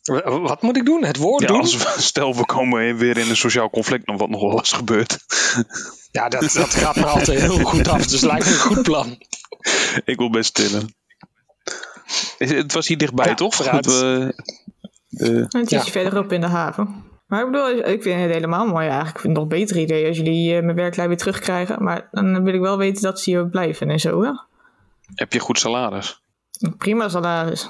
[0.06, 1.04] Wat moet ik doen?
[1.04, 1.56] Het woord Ja, doen?
[1.60, 4.72] als we, stel we komen weer in een sociaal conflict, nog wat nog wel eens
[4.72, 5.18] gebeurt.
[6.10, 8.02] Ja, dat, dat gaat me altijd heel goed af.
[8.06, 9.18] Dus het lijkt me een goed plan.
[10.04, 10.94] ik wil best stillen.
[12.38, 13.54] Het was hier dichtbij, Ja, toch?
[13.54, 13.84] vooruit.
[13.84, 14.34] Dat we-
[15.08, 15.90] De, En het is Ja.
[15.90, 17.04] verderop in de haven.
[17.26, 19.14] Maar ik bedoel, ik vind het helemaal mooi eigenlijk.
[19.16, 21.82] Ik vind het nog een beter idee als jullie eh, mijn werklui weer terugkrijgen.
[21.82, 24.30] Maar dan wil ik wel weten dat ze hier blijven en zo, hè.
[25.14, 26.20] heb je goed salaris?
[26.78, 27.68] Prima salaris.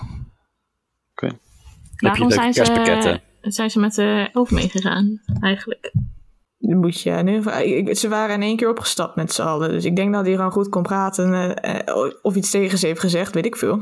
[1.96, 5.92] Waarom leuke zijn ze, zijn ze met de elf meegegaan, eigenlijk?
[6.58, 9.32] Dan moet je, in ieder geval- ik- ik- ze waren in één keer opgestapt met
[9.32, 9.70] z'n allen.
[9.70, 11.34] Dus ik denk dat hij gewoon goed kon praten.
[11.62, 13.80] eh, eh, of iets tegen ze heeft gezegd, weet ik veel.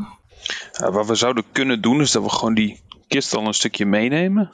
[0.72, 3.86] Ja, wat we zouden kunnen doen is dat we gewoon die kist al een stukje
[3.86, 4.50] meenemen.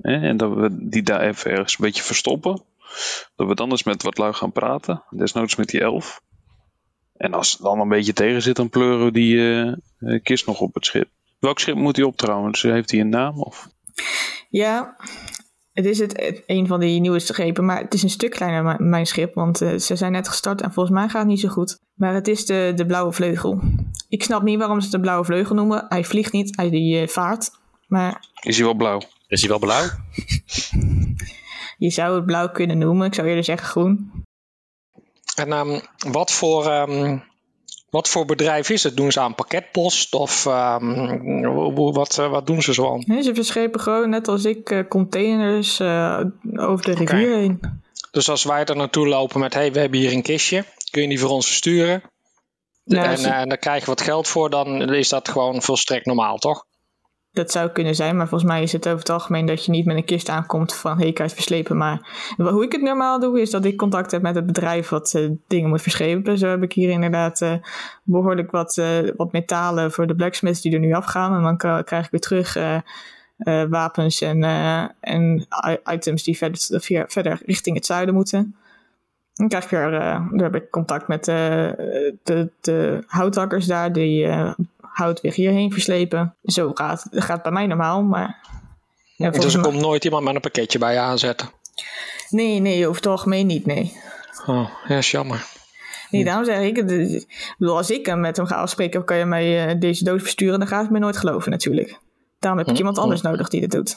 [0.00, 2.62] Hè, en dat we die daar even ergens een beetje verstoppen.
[3.36, 5.02] Dat we dan eens met wat lui gaan praten.
[5.10, 6.20] Desnoods met die elf.
[7.16, 10.46] En als het dan een beetje tegen zit, dan pleuren we die eh, eh, kist
[10.46, 11.08] nog op het schip.
[11.44, 12.62] Welk schip moet hij op trouwens?
[12.62, 13.40] Heeft hij een naam?
[13.40, 13.68] Of?
[14.48, 14.96] Ja,
[15.72, 18.82] het is het, het- een van die nieuwe schepen, maar het is een stuk kleiner
[18.82, 21.48] mijn schip, want eh, ze zijn net gestart en volgens mij gaat het niet zo
[21.48, 21.78] goed.
[21.94, 23.60] Maar het is de, de Blauwe Vleugel.
[24.08, 25.86] Ik snap niet waarom ze het de Blauwe Vleugel noemen.
[25.88, 27.50] Hij vliegt niet, hij die, eh, vaart.
[27.86, 29.00] Maar Is hij wel blauw?
[29.26, 29.86] Is hij wel blauw?
[31.84, 33.06] je zou het blauw kunnen noemen.
[33.06, 34.10] Ik zou eerder zeggen groen.
[35.36, 35.80] En ehm,
[36.12, 37.18] wat, voor, ehm,
[37.94, 38.96] wat voor bedrijf is het?
[38.96, 41.40] Doen ze aan pakketpost of ehm,
[41.92, 43.02] wat, eh, wat doen ze zo aan?
[43.06, 46.20] Nee, ze verschepen gewoon, net als ik, eh, containers eh,
[46.56, 47.60] over de rivier heen.
[48.10, 51.08] Dus als wij er naartoe lopen met, hey, we hebben hier een kistje, kun je
[51.08, 52.02] die voor ons versturen?
[52.84, 56.06] Ja, en, ze- en daar krijg je wat geld voor, dan is dat gewoon volstrekt
[56.06, 56.64] normaal, toch?
[57.34, 59.86] Dat zou kunnen zijn, maar volgens mij is het over het algemeen dat je niet
[59.86, 61.76] met een kist aankomt van hey, het verslepen.
[61.76, 62.00] Maar
[62.36, 65.30] hoe ik het normaal doe, is dat ik contact heb met het bedrijf wat eh,
[65.46, 66.38] dingen moet verschepen.
[66.38, 67.54] Zo heb ik hier inderdaad eh,
[68.02, 71.34] behoorlijk wat, eh, wat metalen voor de blacksmiths die er nu afgaan.
[71.36, 72.56] En dan krijg ik weer terug
[73.68, 74.42] wapens en,
[75.00, 75.46] en
[75.92, 76.60] items die verder,
[77.08, 78.56] verder richting het zuiden moeten.
[79.34, 79.90] Dan krijg ik weer,
[80.30, 84.26] dan heb ik contact met de, de houthakkers daar, die
[84.94, 86.36] hout weer hierheen verslepen.
[86.44, 88.42] Zo gaat het gaat bij mij normaal, maar...
[89.16, 91.50] Ja, dus er mij- komt nooit iemand met een pakketje bij je aanzetten.
[92.30, 93.92] Nee, nee, over het algemeen niet, nee.
[94.46, 95.46] Oh, ja, is jammer.
[96.10, 96.74] Nee, daarom zeg ik,
[97.58, 100.58] bedoel, als ik eh, met hem ga afspreken, kan je mij eh, deze doos versturen,
[100.58, 101.98] dan gaat hij me nooit geloven natuurlijk.
[102.38, 103.96] Daarom heb ik Hm, iemand anders nodig die dit doet.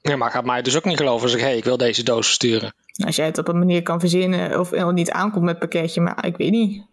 [0.00, 2.26] Ja, maar gaat mij dus ook niet geloven als ik, hey, ik wil deze doos
[2.26, 2.74] versturen.
[3.04, 6.00] Als jij het op een manier kan verzinnen of er niet aankomt met het pakketje,
[6.00, 6.84] maar ik weet niet.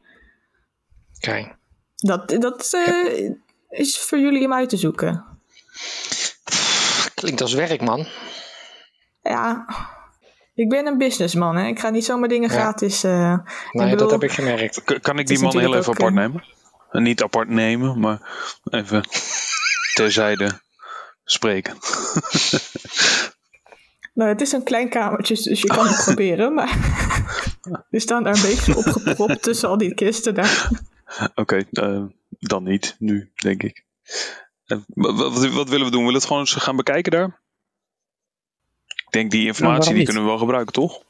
[1.18, 1.56] Oké.
[2.06, 3.30] Dat, dat eh,
[3.70, 5.26] is voor jullie om uit te zoeken.
[7.16, 8.08] Klinkt als werk, man.
[9.22, 9.66] Ja,
[10.56, 11.68] ik ben een businessman, hè.
[11.68, 12.56] Ik ga niet zomaar dingen Ja.
[12.56, 13.04] gratis...
[13.04, 13.38] eh,
[13.72, 14.84] Nee, bedoel- dat heb ik gemerkt.
[14.84, 16.44] K- kan ik die man heel even apart eh, nemen?
[16.92, 18.20] Niet apart nemen, maar
[18.70, 19.04] even
[19.96, 20.52] terzijde
[21.24, 21.78] spreken.
[24.13, 26.78] Nou, het is een klein kamertje, dus je kan het proberen, maar...
[27.89, 30.70] We staan daar een beetje opgepropt tussen al die kisten daar.
[31.36, 32.04] Oké, eh,
[32.39, 33.84] dan niet nu, denk ik.
[34.66, 35.92] Eh, wat, wat, willen we doen?
[35.92, 37.42] Willen we het gewoon eens gaan bekijken daar?
[38.86, 41.04] Ik denk die informatie waarom die kunnen we wel gebruiken, toch?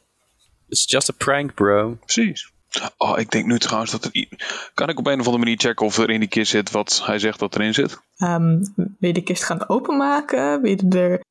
[0.69, 1.97] It's just a prank, bro.
[1.99, 2.51] Precies.
[2.97, 4.27] Oh, ik denk nu trouwens dat er...
[4.73, 7.01] Kan ik op een of andere manier checken of er in die kist zit wat
[7.05, 7.99] hij zegt dat erin zit?
[8.17, 10.61] Ehm, wil je de kist gaan openmaken?
[10.61, 11.21] Wil je er...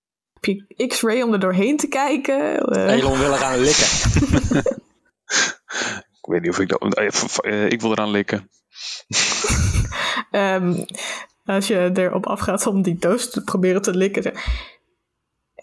[0.41, 2.61] Heb je x-ray om er doorheen te kijken?
[2.61, 3.87] Eh, Elon wil eraan likken.
[6.33, 6.95] Ik weet niet of ik dat...
[7.43, 8.51] eh, eh, ik wil eraan likken.
[10.31, 10.85] ehm,
[11.45, 14.35] als je erop afgaat om die doos te proberen te likken.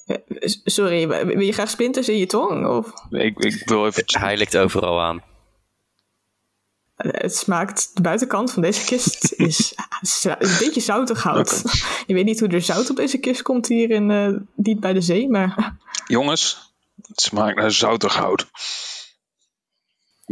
[0.06, 0.18] Eh,
[0.64, 2.68] Sorry, wil je graag splinters in je tong?
[2.68, 4.04] Of Ik, ik wil even...
[4.06, 5.24] Hij likt overal aan.
[6.96, 11.64] Het smaakt, de buitenkant van deze kist is, is een beetje zoutig hout.
[12.08, 14.94] Je weet niet hoe er zout op deze kist komt hier in, eh, niet bij
[14.94, 15.78] de zee, maar
[16.08, 16.74] Jongens,
[17.08, 18.48] het smaakt naar zoutig hout.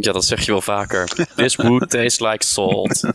[0.00, 1.26] Ja, dat zeg je wel vaker.
[1.34, 3.00] This wood tastes like salt.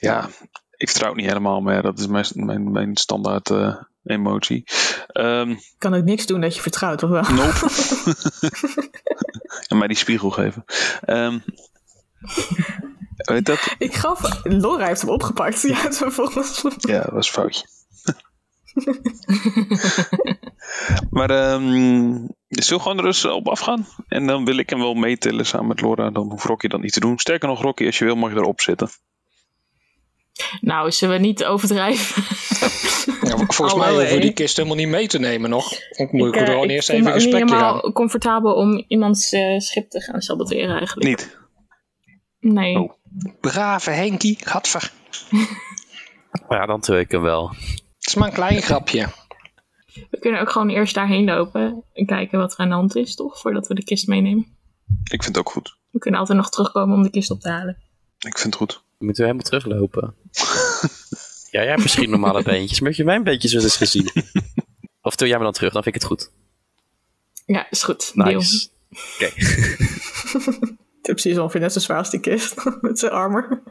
[0.00, 0.28] Ja,
[0.76, 1.82] ik vertrouw het niet helemaal meer.
[1.82, 4.64] Dat is mijn, mijn, mijn standaard eh, emotie.
[5.06, 7.22] Ehm ik kan ook niks doen dat je vertrouwt, of wel?
[7.22, 7.70] nope.
[9.68, 10.64] en mij die spiegel geven.
[11.00, 11.38] Ehm
[13.16, 13.74] weet dat?
[13.78, 15.62] Ik gaf, Laura heeft hem opgepakt.
[15.62, 16.62] Ja, het vervolgens.
[16.78, 17.66] Ja, dat was een foutje.
[21.10, 22.12] maar ehm
[22.48, 23.86] zullen we gewoon er eens op afgaan?
[24.08, 26.10] En dan wil ik hem wel meetillen samen met Laura.
[26.10, 27.18] Dan hoeft Rocky dat niet te doen.
[27.18, 28.88] Sterker nog, Rocky, als je wil mag je erop zitten.
[30.60, 32.22] Nou, zullen we niet overdrijven?
[33.22, 35.72] Ja, volgens Hallo, mij hoeven we die kist helemaal niet mee te nemen nog.
[35.90, 39.58] Ik moet eh, er gewoon eerst voel even niet gesprekje helemaal comfortabel om iemands eh,
[39.58, 41.08] schip te gaan saboteren eigenlijk.
[41.08, 41.38] Niet.
[42.40, 42.78] Nee.
[42.78, 42.92] Oh.
[43.40, 44.90] Brave Henkie, gadver.
[46.48, 47.54] Ja, dan doe ik hem wel.
[48.04, 49.08] Het is maar een klein grapje.
[50.10, 53.14] We kunnen ook gewoon eerst daarheen lopen en kijken wat er aan de hand is,
[53.14, 53.40] toch?
[53.40, 54.56] Voordat we de kist meenemen.
[55.04, 55.76] Ik vind het ook goed.
[55.90, 57.76] We kunnen altijd nog terugkomen om de kist op te halen.
[58.18, 58.82] Ik vind het goed.
[58.98, 60.14] Moeten we helemaal teruglopen?
[61.50, 64.10] Ja, jij hebt misschien normale beentjes, maar heb je mijn beentjes wel eens gezien?
[65.02, 66.30] Of doe jij me dan terug, dan vind ik het goed.
[67.46, 68.10] Ja, is goed.
[68.14, 68.68] Nice.
[68.90, 69.24] Oké.
[71.04, 72.54] Het is precies ongeveer net zo zwaar als die kist.
[72.80, 73.62] met zijn armor.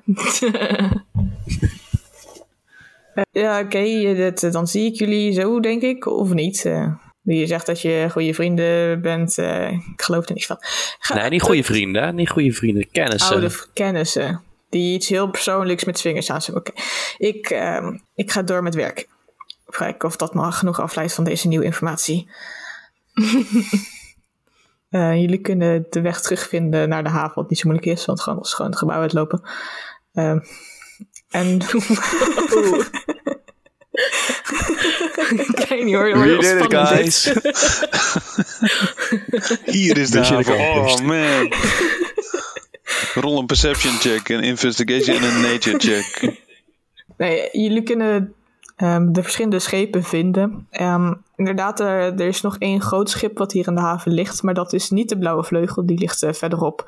[3.32, 3.78] Ja, oké.
[4.44, 6.06] eh, dan zie ik jullie zo, denk ik.
[6.06, 6.66] Of niet.
[6.66, 9.38] Eh, je zegt dat je goede vrienden bent.
[9.38, 10.58] eh, ik geloof er niks van.
[11.00, 12.16] Ga- Nee, niet goede vrienden?
[12.16, 13.32] Niet goede vrienden, kennissen.
[13.32, 14.42] oude kennissen.
[14.70, 16.72] Die iets heel persoonlijks met vingers aan Oké,
[17.18, 19.08] ik, ehm, ik ga door met werk.
[19.70, 22.30] Kijken of dat me genoeg afleidt van deze nieuwe informatie.
[24.90, 28.40] Jullie kunnen de weg terugvinden naar de haven, wat niet zo moeilijk is, want gewoon,
[28.40, 29.42] als gewoon het gebouw uitlopen.
[30.14, 30.40] Ehm,
[31.34, 31.62] en
[35.30, 36.20] Ik weet niet hoor.
[36.20, 37.34] We heel did it, spannend, guys.
[39.66, 41.04] Hier is de Oh eerst.
[41.04, 41.54] man.
[43.14, 46.38] Rol een perception check, een investigation en een nature check.
[47.18, 48.34] Nee, jullie kunnen
[48.76, 50.68] ehm, de verschillende schepen vinden.
[50.70, 54.44] Ehm, inderdaad, er, er is nog één groot schip wat hier in de haven ligt,
[54.44, 56.84] maar dat is niet de Blauwe Vleugel, die ligt eh, verderop.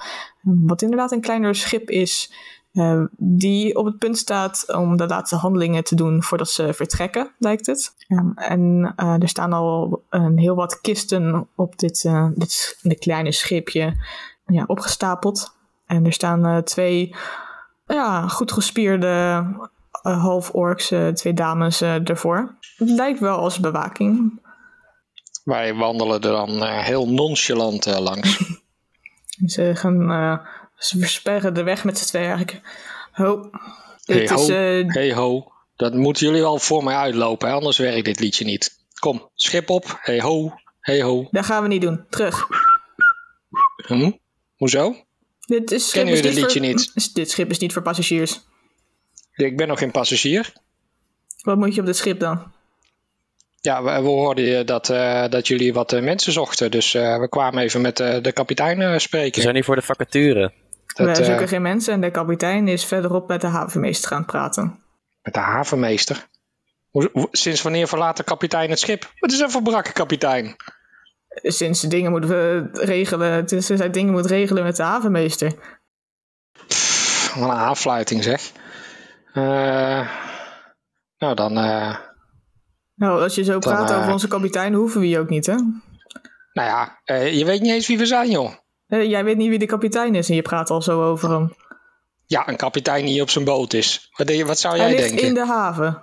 [0.45, 2.31] Ehm, wat inderdaad een kleiner schip is,
[2.75, 7.31] eh, die op het punt staat om de laatste handelingen te doen voordat ze vertrekken,
[7.37, 7.95] lijkt het.
[8.07, 12.99] Ehm, en eh, er staan al een heel wat kisten op dit, eh, dit, dit
[12.99, 13.93] kleine schipje
[14.45, 15.53] ja, opgestapeld.
[15.85, 17.15] En er staan eh, twee
[17.85, 19.43] ja, goed gespierde
[20.01, 22.55] half-orks, twee dames ervoor.
[22.77, 24.41] Het lijkt wel als bewaking.
[25.43, 28.59] Wij wandelen er dan heel nonchalant langs.
[29.45, 30.07] Ze gaan,
[30.77, 32.61] ze versperren de weg met z'n tweeën eigenlijk.
[33.11, 33.49] Ho,
[34.05, 34.47] dit Hey, is, ho.
[34.47, 37.53] eh, hey ho, dat moeten jullie al voor mij uitlopen, hè?
[37.53, 38.77] anders werkt dit liedje niet.
[38.99, 39.99] Kom, schip op.
[40.01, 41.27] Hey ho, hey ho.
[41.31, 42.05] dat gaan we niet doen.
[42.09, 42.47] Terug.
[43.87, 44.11] Hm?
[44.57, 44.95] Hoezo?
[45.45, 47.15] Dit, is, schip Kennen is jullie dit voor, liedje niet?
[47.15, 48.39] Dit schip is niet voor passagiers.
[49.33, 50.53] Ik ben nog geen passagier.
[51.41, 52.53] Wat moet je op dit schip dan?
[53.61, 56.71] Ja, we, we hoorden dat, eh, dat jullie wat eh, mensen zochten.
[56.71, 59.41] Dus eh, we kwamen even met eh, de kapitein eh, We spreken.
[59.41, 60.53] zijn hier voor de vacature.
[60.95, 64.25] Dat, Wij eh, zoeken geen mensen en de kapitein is verderop met de havenmeester gaan
[64.25, 64.79] praten.
[65.21, 66.27] Met de havenmeester.
[67.31, 69.11] Sinds wanneer verlaat de kapitein het schip?
[69.19, 70.55] Wat is dat voor brakke kapitein?
[71.29, 75.53] Sinds de dingen moeten we regelen, sinds hij dingen moet regelen met de havenmeester.
[76.67, 78.51] Pff, Wat een aanfluiting zeg.
[79.33, 80.09] Eh,
[81.17, 81.95] nou dan, eh,
[82.95, 85.55] Nou, als je zo praat eh, over onze kapitein, hoeven we je ook niet, hè?
[86.53, 88.53] nou ja, eh, je weet niet eens wie we zijn joh.
[88.87, 91.53] Jij weet niet wie de kapitein is en je praat al zo over hem.
[92.25, 94.09] Ja, een kapitein die op zijn boot is.
[94.15, 95.27] Wat, denk je- wat zou Hij jij ligt denken?
[95.27, 96.01] in de haven.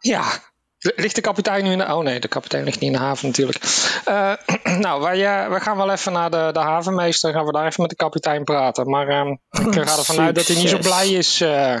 [0.00, 0.24] Ja.
[0.78, 1.84] Ligt de kapitein nu in de...
[1.84, 3.58] Oh nee, de kapitein ligt niet in de haven natuurlijk.
[4.04, 4.32] Eh,
[4.84, 7.32] nou, wij, eh, wij gaan wel even naar de, de havenmeester.
[7.32, 8.90] Gaan we daar even met de kapitein praten.
[8.90, 11.74] Maar ehm, ik ga ervan uit dat hij niet zo blij is eh,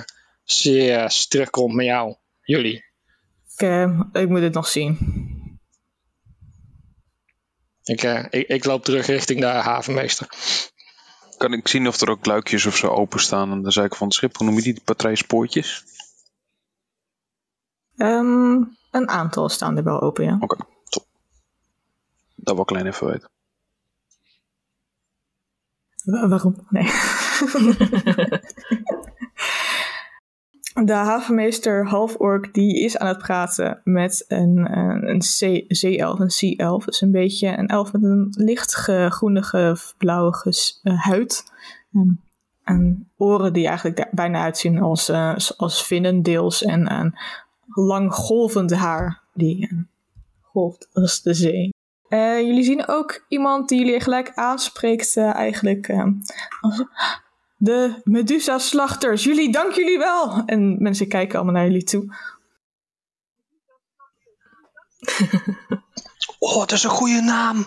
[0.44, 2.14] als hij hij terugkomt met jou.
[2.42, 2.84] Jullie.
[3.56, 4.98] Ik, eh, ik moet het nog zien.
[7.90, 10.28] Ik, eh, ik, ik loop terug richting de havenmeester.
[11.36, 14.16] Kan ik zien of er ook luikjes of zo openstaan aan de zijkant van het
[14.16, 14.36] schip?
[14.36, 14.80] Hoe noem je die?
[14.84, 15.84] Patrijspoortjes?
[17.96, 20.36] Ehm, een aantal staan er wel open, ja.
[20.40, 21.06] Oké, top.
[22.34, 23.30] Dat wil ik klein even weten.
[26.04, 26.66] Wa- waarom?
[26.68, 26.84] Nee.
[30.74, 34.78] De havenmeester half-ork die is aan het praten met een,
[35.08, 35.22] een
[35.68, 36.84] zeeelf, een sea-elf.
[36.84, 40.52] Dus een beetje een elf met een licht ge- groenige, blauwige
[40.82, 41.44] eh, huid.
[41.92, 42.20] En,
[42.64, 46.62] en oren die eigenlijk bijna uitzien als, eh, als vinnen deels.
[46.62, 47.14] En een
[47.66, 49.78] lang golvend haar die eh,
[50.42, 51.72] golft als de zee.
[52.44, 55.88] Jullie zien ook iemand die jullie gelijk aanspreekt, eigenlijk.
[55.88, 56.06] eh,
[56.60, 56.84] als,
[57.62, 59.24] de Medusa-slachters.
[59.24, 60.42] Jullie, dank jullie wel.
[60.46, 62.14] En mensen kijken allemaal naar jullie toe.
[66.38, 67.66] Oh, dat is een goede naam.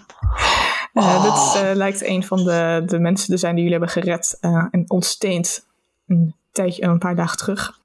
[0.94, 4.38] Eh, Dit eh, lijkt een van de, de mensen te zijn die jullie hebben gered
[4.40, 5.68] eh, en ontsteend
[6.08, 7.80] een tijdje, een paar dagen terug.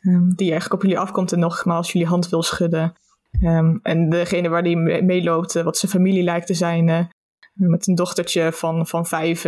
[0.00, 2.92] Ehm, die eigenlijk op jullie afkomt en nogmaals jullie hand wil schudden.
[3.40, 7.10] Ehm, en degene waar die mee- meeloopt, eh, wat zijn familie lijkt te zijn,
[7.52, 9.44] met een dochtertje van, van vijf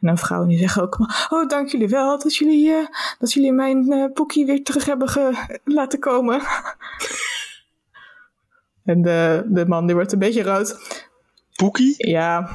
[0.00, 0.46] en een vrouw.
[0.46, 0.98] Die zeggen ook,
[1.28, 2.86] oh dank jullie wel dat jullie, eh,
[3.18, 6.40] dat jullie mijn eh poekie weer terug hebben ge- laten komen.
[8.84, 10.76] en de, de man die wordt een beetje rood.
[11.54, 12.08] Poekie?
[12.08, 12.50] Ja,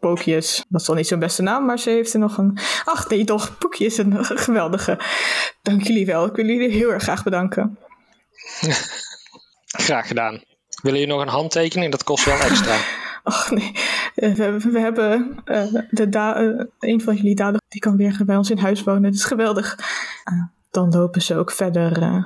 [0.00, 0.64] Pookjes.
[0.68, 2.58] Dat is wel niet zo'n beste naam, maar ze heeft er nog een...
[2.84, 4.98] Ach nee, toch, Poekje is een geweldige.
[5.62, 6.26] Dank jullie wel.
[6.26, 7.78] Ik wil jullie heel erg graag bedanken.
[9.86, 10.42] Graag gedaan.
[10.82, 11.90] Willen jullie nog een handtekening?
[11.90, 12.76] Dat kost wel extra.
[13.22, 13.80] Ach nee, Eh,
[14.32, 18.36] we, we hebben eh, de da eh, een van jullie daden, die kan weer bij
[18.36, 19.02] ons in huis wonen.
[19.02, 19.78] Dat is geweldig.
[20.24, 22.02] Eh, dan lopen ze ook verder.
[22.02, 22.24] eh,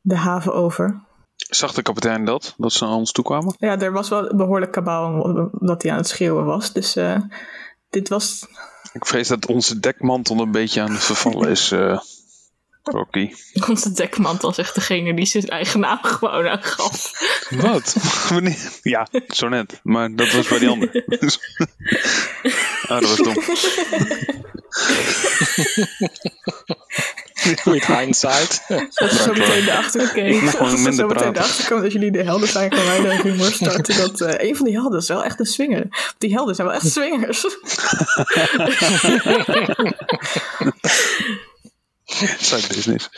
[0.00, 1.00] de haven over.
[1.36, 2.54] Zag de kapitein dat?
[2.58, 3.54] Dat ze naar ons toe kwamen?
[3.58, 6.72] Ja, er was wel behoorlijk kabaal dat hij aan het schreeuwen was.
[6.72, 7.16] Dus eh,
[7.90, 8.46] dit was...
[8.92, 12.00] Ik vrees dat onze dekmantel een beetje aan het vervallen is, eh,
[12.82, 13.30] Rocky.
[13.68, 17.12] Onze dekmantel is echt degene die zijn eigen naam gewoon aangaf.
[17.50, 17.96] Wat?
[18.30, 18.78] Wanneer?
[18.82, 19.80] Ja, zo net.
[19.82, 20.88] Maar dat was bij die ander.
[22.88, 23.34] ah, dat was dom.
[27.64, 28.64] With hindsight.
[28.94, 30.16] Dat is zo meteen de achterkant.
[30.16, 33.96] Ik gewoon minder de achterkant dat jullie de helden zijn gaan wij de humor starten.
[33.96, 36.12] Dat eh, een van die helden is wel echt een swinger.
[36.18, 37.46] Die helden zijn wel echt swingers.
[42.48, 43.08] Side business.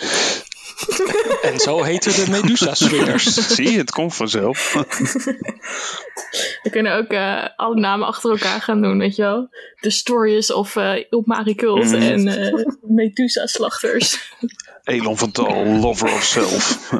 [1.42, 3.34] En zo heten de Medusa Swingers.
[3.56, 4.72] Zie je, het komt vanzelf.
[6.62, 9.48] We kunnen ook eh, alle namen achter elkaar gaan doen, weet je wel.
[9.80, 11.94] The Stories of uh, Il Marikult Mhm.
[12.02, 14.34] en eh Medusa Slachters.
[14.84, 16.78] Elon van Tal, lover of self.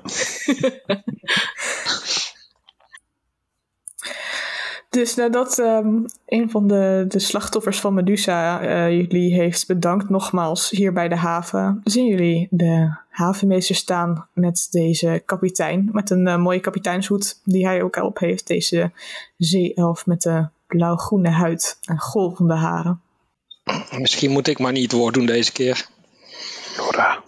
[4.93, 10.71] Dus nadat ehm, een van de, de slachtoffers van Medusa eh, jullie heeft bedankt nogmaals
[10.71, 15.89] hier bij de haven, zien jullie de havenmeester staan met deze kapitein.
[15.93, 18.47] Met een eh, mooie kapiteinshoed die hij ook al op heeft.
[18.47, 18.91] Deze
[19.37, 23.01] zeeelf met de blauw-groene huid en golvende haren.
[23.99, 25.87] Misschien moet ik maar niet het woord doen deze keer.
[26.77, 27.23] Laura.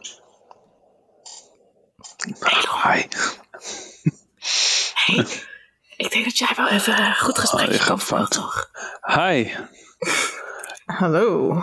[2.83, 3.03] Hi.
[6.05, 8.71] Ik denk dat jij wel even een goed Oh, gesprek je kan gaat voeren, toch?
[9.03, 9.47] Hi.
[10.85, 11.55] Hallo.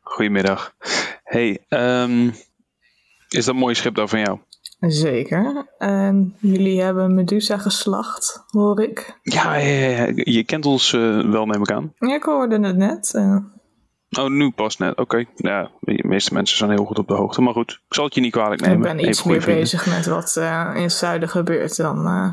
[0.00, 0.72] Goedemiddag.
[1.24, 2.26] Hey, ehm,
[3.28, 4.38] is dat een mooi schip daar van jou?
[4.80, 5.66] Zeker.
[5.78, 9.18] En jullie hebben Medusa geslacht, hoor ik.
[9.22, 10.12] Ja, ja, ja, ja.
[10.14, 11.92] je kent ons eh, wel, neem ik aan.
[11.98, 13.14] Ja, ik hoorde het net.
[13.14, 13.36] eh.
[14.18, 14.96] Oh, nu pas net.
[14.96, 15.24] Oké.
[15.36, 17.42] Ja, de meeste mensen zijn heel goed op de hoogte.
[17.42, 18.90] Maar goed, ik zal het je niet kwalijk nemen.
[18.90, 22.32] Ik ben iets meer bezig met wat eh, in het zuiden gebeurt dan eh,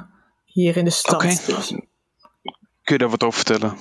[0.61, 1.21] hier in de stad.
[1.21, 1.67] Dus
[2.83, 3.77] Kun je daar wat over vertellen?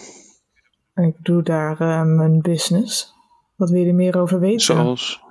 [0.94, 3.14] ik doe daar eh, mijn business.
[3.54, 4.60] Wat wil je er meer over weten?
[4.60, 5.24] Zoals...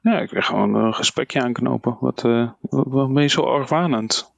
[0.00, 1.96] Ja, ik wil gewoon een gesprekje aanknopen.
[2.00, 4.32] Wat, eh, wat, ben je zo argwanend?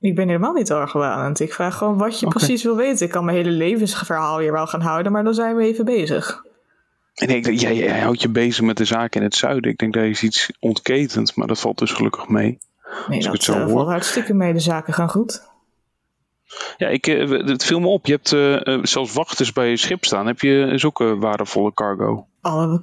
[0.00, 1.40] Ik ben helemaal niet argwanend.
[1.40, 3.06] Ik vraag gewoon wat je precies wil weten.
[3.06, 6.44] Ik kan mijn hele levensverhaal hier wel gaan houden, maar dan zijn we even bezig.
[7.14, 9.70] En ik denk, jij, jij houdt je bezig met de zaken in het zuiden.
[9.70, 12.58] Ik denk dat is iets ontketend, maar dat valt dus gelukkig mee.
[13.08, 13.70] Nee, ik dat het zo eh, hoor.
[13.70, 14.52] valt hartstikke mee.
[14.52, 15.49] De zaken gaan goed.
[16.76, 18.06] Ja, ik, eh, het viel me op.
[18.06, 20.26] Je hebt eh, eh, zelfs wachters bij je schip staan.
[20.26, 22.26] Heb je zulke waardevolle cargo?
[22.40, 22.78] Alle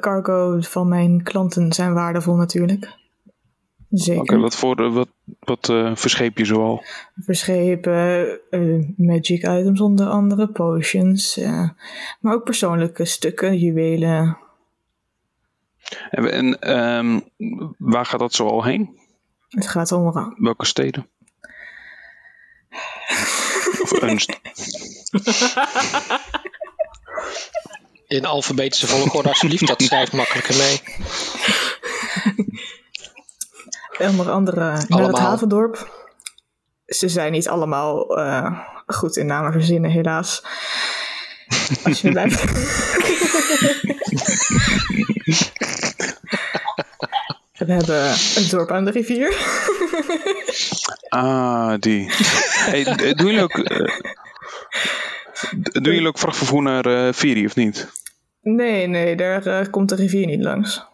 [0.00, 3.00] cargo van mijn klanten zijn waardevol natuurlijk.
[3.90, 4.22] Zeker.
[4.22, 5.08] Oké, wat, voor, wat,
[5.40, 6.84] wat eh, verscheep je zoal?
[7.14, 8.40] verschepen,
[8.96, 11.40] magic items onder andere, potions,
[12.20, 14.38] maar ook persoonlijke stukken, juwelen.
[16.10, 17.20] En, en ehm,
[17.78, 19.00] waar gaat dat zoal heen?
[19.48, 21.06] Het gaat om Welke steden?
[28.06, 30.80] In alfabetische volgorde alsjeblieft, dat schrijft makkelijker mee.
[34.08, 35.20] onder andere naar het Allemaal.
[35.20, 36.00] havendorp.
[36.86, 40.42] Ze zijn niet allemaal eh, goed in namen verzinnen, helaas.
[41.84, 42.44] Als je blijft.
[47.72, 49.36] We hebben een dorp aan de rivier.
[51.08, 52.06] Ah, die.
[52.10, 53.58] Hey, doen jullie ook...
[53.58, 53.98] eh,
[55.72, 57.92] doen jullie ook vrachtvervoer naar eh Viri of niet?
[58.40, 60.84] Nee, nee, daar eh, komt de rivier niet langs.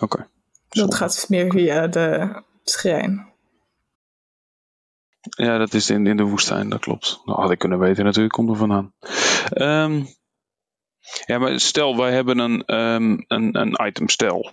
[0.00, 0.28] Oké.
[0.68, 3.30] Dat gaat meer via de schijn.
[5.20, 7.20] Ja, dat is in, in de woestijn, dat klopt.
[7.24, 8.92] Dat had ik kunnen weten natuurlijk, komt er vandaan.
[9.50, 10.04] Ehm,
[11.26, 14.52] ja, maar stel, wij hebben een, ehm, een, een itemstel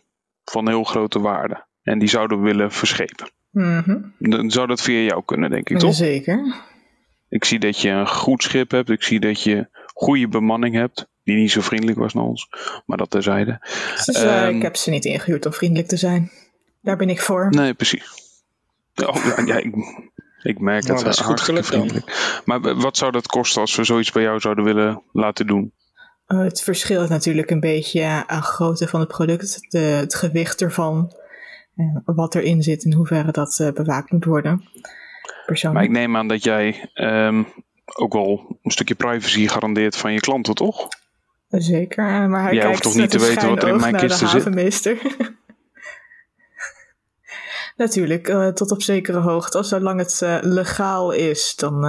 [0.50, 1.66] van heel grote waarde.
[1.84, 3.32] En die zouden we willen verschepen.
[3.52, 4.02] Mhm.
[4.20, 5.94] Dan zou dat via jou kunnen, denk ik, toch?
[5.94, 6.56] Zeker.
[7.30, 8.90] Ik zie dat je een goed schip hebt.
[8.90, 11.08] Ik zie dat je goede bemanning hebt.
[11.24, 12.48] Die niet zo vriendelijk was naar ons.
[12.86, 13.68] Maar dat terzijde.
[14.06, 14.08] Dus,
[14.50, 16.32] ik heb ze niet ingehuurd om vriendelijk te zijn.
[16.82, 17.50] Daar ben ik voor.
[17.50, 18.04] Nee, precies.
[18.96, 19.74] Oh, ja, ja, ik,
[20.44, 21.06] ik merk Nou, het.
[21.06, 21.80] dat is goed gelukt dan.
[21.88, 22.42] vriendelijk.
[22.46, 25.72] Maar wat zou dat kosten als we zoiets bij jou zouden willen laten doen?
[26.30, 31.14] Eh, het verschilt natuurlijk een beetje aan grootte van het product, de, het gewicht ervan,
[31.76, 34.64] eh, wat erin zit en hoeverre dat eh, bewaakt moet worden.
[34.82, 35.86] Maar Persoonlijk.
[35.86, 37.44] ik neem aan dat jij ehm,
[37.86, 40.88] ook wel een stukje privacy garandeert van je klanten, toch?
[41.48, 44.72] Zeker, maar hij Jij kijkt hoeft toch niet te weten wat er in mijn kisten
[44.72, 45.02] zit?
[47.84, 49.64] natuurlijk, tot op zekere hoogte.
[49.64, 51.84] Zolang het legaal is, dan...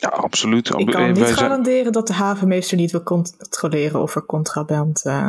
[0.00, 0.68] eh, Ja, absoluut.
[0.68, 5.04] ik kan Wij niet zijn- garanderen dat de havenmeester niet wil controleren of er contraband
[5.04, 5.28] eh,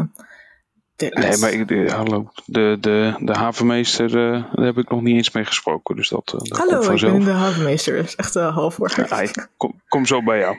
[0.97, 5.15] Nee, maar ik, de- hallo, de, de, de havenmeester, eh, daar heb ik nog niet
[5.15, 5.95] eens mee gesproken.
[5.95, 7.95] Dus dat, eh, dat Hallo, ik ben de havenmeester.
[7.95, 8.91] Dat is echt uh, half voor.
[9.09, 9.21] Ja,
[9.57, 10.55] kom, kom zo bij jou.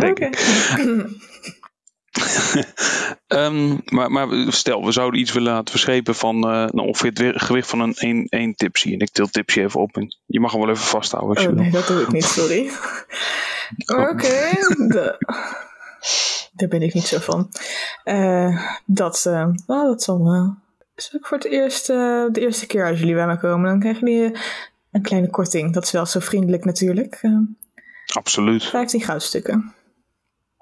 [0.00, 0.30] denk Oké.
[3.26, 7.42] Ehm, maar, maar stel, we zouden iets willen laten verschepen van eh, nou, ongeveer het
[7.42, 8.92] gewicht van een 1, 1 tipsy.
[8.92, 9.96] En ik til tipsy even op.
[9.96, 11.62] En je mag hem wel even vasthouden als je Oh wil.
[11.62, 12.70] nee, dat doe ik niet, sorry.
[14.10, 14.50] Oké,
[16.52, 17.48] daar ben ik niet zo van.
[18.04, 20.56] Eh, dat, nou, dat zal wel.
[20.94, 24.10] Is ook voor het eerst, de eerste keer als jullie bij me komen, dan krijgen
[24.10, 24.38] jullie
[24.92, 25.72] een kleine korting.
[25.72, 27.20] Dat is wel zo vriendelijk natuurlijk.
[28.06, 28.64] Absoluut.
[28.64, 29.74] 15 goudstukken.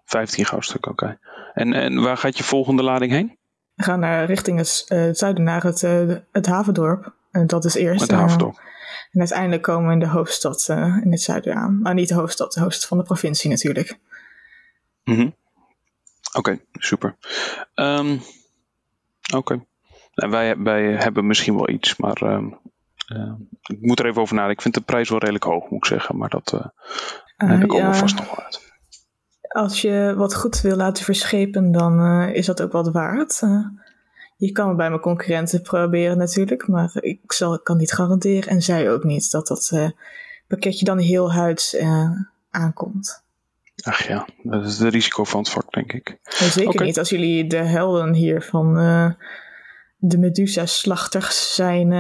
[0.07, 1.19] 15 goudstukken, oké.
[1.55, 3.39] En, en waar gaat je volgende lading heen?
[3.75, 7.15] We gaan naar, richting het, eh, het zuiden, naar het, eh, het havendorp.
[7.31, 8.11] En dat is eerst.
[8.11, 8.59] Eh, Havendorp.
[9.13, 11.81] en uiteindelijk komen we in de hoofdstad eh, in het zuiden aan.
[11.81, 13.99] Maar niet de hoofdstad, de hoofdstad van de provincie natuurlijk.
[15.05, 15.31] Mhm.
[16.33, 17.17] Oké, super.
[17.75, 18.17] Ehm,
[19.35, 19.65] Oké.
[20.15, 22.49] Nou, wij, wij hebben misschien wel iets, maar ehm,
[23.07, 24.57] ehm, ik moet er even over nadenken.
[24.57, 26.17] Ik vind de prijs wel redelijk hoog, moet ik zeggen.
[26.17, 26.67] Maar dat eh
[27.37, 27.85] heb ik ook ja.
[27.85, 28.66] wel vast nog wel uit.
[29.57, 33.43] Als je wat goed wil laten verschepen, dan eh, is dat ook wat waard.
[33.43, 33.67] Eh,
[34.37, 38.63] je kan het bij mijn concurrenten proberen natuurlijk, maar ik zal, kan niet garanderen en
[38.63, 39.89] zij ook niet dat dat eh,
[40.47, 41.77] pakketje dan heel huids
[42.51, 43.23] aankomt.
[43.83, 46.19] Ach ja, dat is het risico van het vak, denk ik.
[46.29, 48.75] Zeker niet als jullie de helden hier van
[49.97, 51.93] de Medusa-slachters zijn.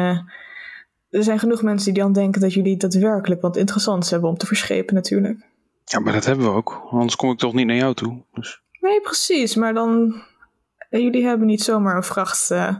[1.10, 4.46] er zijn genoeg mensen die dan denken dat jullie daadwerkelijk wat interessants hebben om te
[4.46, 5.54] verschepen natuurlijk.
[5.88, 6.86] Ja, maar dat hebben we ook.
[6.90, 8.22] Anders kom ik toch niet naar jou toe.
[8.32, 9.54] Dus, Nee, precies.
[9.54, 10.14] Maar dan.
[10.90, 12.76] eh, Jullie hebben niet zomaar een vracht eh,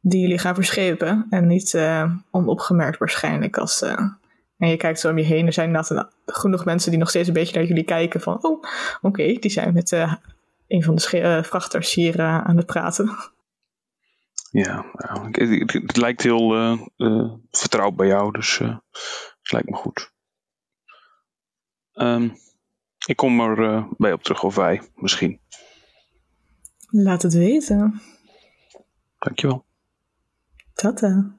[0.00, 1.26] die jullie gaan verschepen.
[1.30, 3.58] En niet eh, onopgemerkt waarschijnlijk.
[3.58, 5.46] Als, en je kijkt zo om je heen.
[5.46, 8.20] Er zijn inderdaad genoeg mensen die nog steeds een beetje naar jullie kijken.
[8.20, 8.62] Van, oh,
[9.00, 9.90] oké, die zijn met
[10.68, 13.16] een van de vrachters hier aan het praten.
[14.50, 16.78] ja, nou, het, het lijkt heel
[17.50, 20.12] vertrouwd bij jou, dus het lijkt me goed.
[21.92, 22.28] Ehm,
[23.06, 25.40] ik kom er eh, bij op terug, of wij, misschien.
[26.90, 28.00] Laat het weten.
[29.18, 29.64] Dankjewel.
[30.74, 31.38] Tata.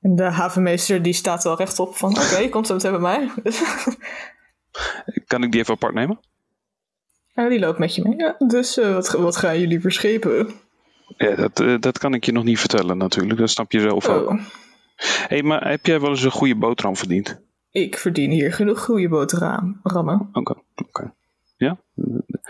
[0.00, 2.10] En de havenmeester die staat wel rechtop van...
[2.10, 3.30] Oké, komt zo meteen bij mij.
[5.26, 6.20] Kan ik die even apart nemen?
[7.34, 8.16] Ja, die loopt met je mee.
[8.16, 10.54] Ja, dus eh, wat, wat gaan jullie verschepen?
[11.16, 13.38] Ja, dat, eh, dat kan ik je nog niet vertellen natuurlijk.
[13.38, 14.30] Dat snap je zelf ook.
[14.30, 14.40] Oh,
[15.28, 17.40] hey, maar heb jij wel eens een goede boterham verdiend?
[17.74, 20.28] Ik verdien hier genoeg goede boterhammen.
[20.32, 21.14] Oké, oké.
[21.56, 21.76] Ja?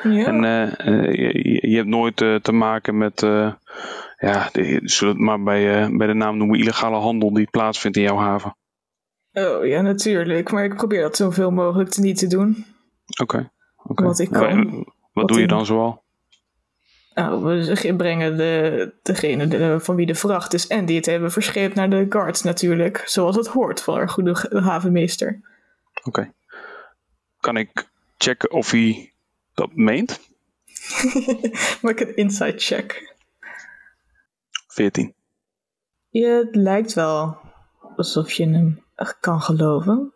[0.03, 0.27] Ja.
[0.27, 3.21] En eh, eh, je, je hebt nooit eh, te maken met,
[4.19, 8.03] ja, de, zullen het maar bij, bij de naam noemen, illegale handel die plaatsvindt in
[8.03, 8.57] jouw haven.
[9.33, 10.51] Oh ja, natuurlijk.
[10.51, 12.65] Maar ik probeer dat zoveel mogelijk te niet te doen.
[13.21, 13.51] Oké.
[13.85, 14.05] oké.
[14.05, 14.71] Wat ik kan.
[14.71, 16.04] Wat, Wat doe je dan zoal?
[17.15, 21.33] Nou, we brengen de, degene de- van wie de vracht is en die het hebben
[21.33, 23.03] verscheept naar de guards natuurlijk.
[23.07, 25.41] Zoals het hoort van een goede havenmeester.
[26.05, 26.33] Oké.
[27.41, 27.89] Kan ik
[28.19, 29.13] checken of hij
[29.55, 30.21] dat meent?
[31.83, 33.15] Maak een inside check.
[34.69, 35.15] 14.
[36.09, 37.39] Ja, het lijkt wel
[37.97, 40.13] alsof je hem echt kan geloven.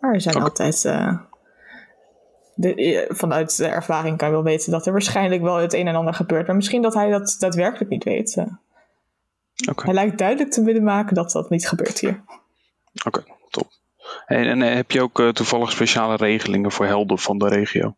[0.00, 0.84] Maar er zijn altijd.
[0.84, 1.18] eh,
[2.56, 5.86] de, eh, vanuit de ervaring kan je wel weten dat er waarschijnlijk wel het een
[5.88, 6.46] en ander gebeurt.
[6.46, 8.36] Maar misschien dat hij dat daadwerkelijk niet weet.
[8.36, 8.44] eh.
[9.70, 12.22] Oké, Hij lijkt duidelijk te willen maken dat dat niet gebeurt hier.
[13.04, 13.68] oké, top.
[14.26, 17.96] En, en eh, heb je ook toevallig speciale regelingen voor helden van de regio?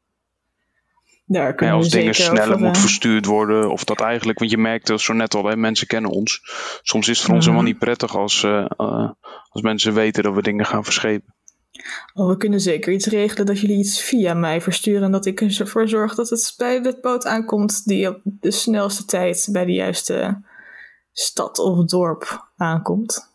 [1.24, 4.59] Daar Ja, kunnen als dingen sneller over, moet verstuurd worden, of dat eigenlijk, want je
[4.59, 6.40] merkt zo net al, hè, mensen kennen ons.
[6.82, 7.54] Soms is het voor ons Mhm.
[7.54, 8.46] helemaal niet prettig als,
[9.48, 11.34] als mensen weten dat we dingen gaan verschepen.
[12.14, 15.03] Oh, we kunnen zeker iets regelen dat jullie iets via mij versturen.
[15.03, 19.05] En dat ik ervoor zorg dat het bij de boot aankomt die op de snelste
[19.05, 20.41] tijd bij de juiste
[21.12, 23.31] stad of dorp aankomt.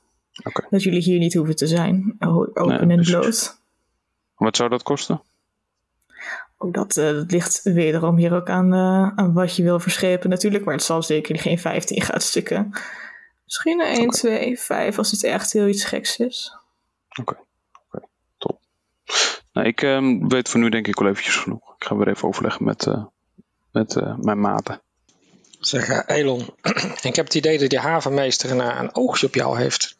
[0.69, 2.15] Dat jullie hier niet hoeven te zijn.
[2.19, 3.57] O- Open Nee, en bloot.
[4.35, 5.21] Wat zou dat kosten?
[6.57, 10.29] Oh, dat, eh, dat ligt wederom hier ook aan, eh, aan wat je wil verschepen
[10.29, 10.65] natuurlijk.
[10.65, 12.71] Maar het zal zeker geen 15 goudstukken.
[13.43, 16.55] Misschien een 1, 2, 5 als het echt heel iets geks is.
[17.19, 17.35] Oké.
[19.53, 21.75] Nou, ik ehm, weet voor nu denk ik wel eventjes genoeg.
[21.75, 23.03] Ik ga weer even overleggen met, eh,
[23.71, 24.81] met eh, mijn maten.
[25.59, 26.49] Zeg, eh, Elon,
[27.01, 29.95] ik heb het idee dat die havenmeester een, een oogje op jou heeft.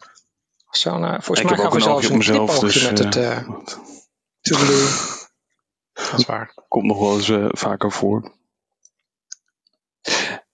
[0.69, 3.45] Zo'n, eh, volgens ik mij hij een zelfs oogje een knipoogje dus met het
[4.41, 4.87] toedeloei.
[5.93, 6.53] Dat is waar.
[6.67, 8.31] komt nog wel eens vaker voor.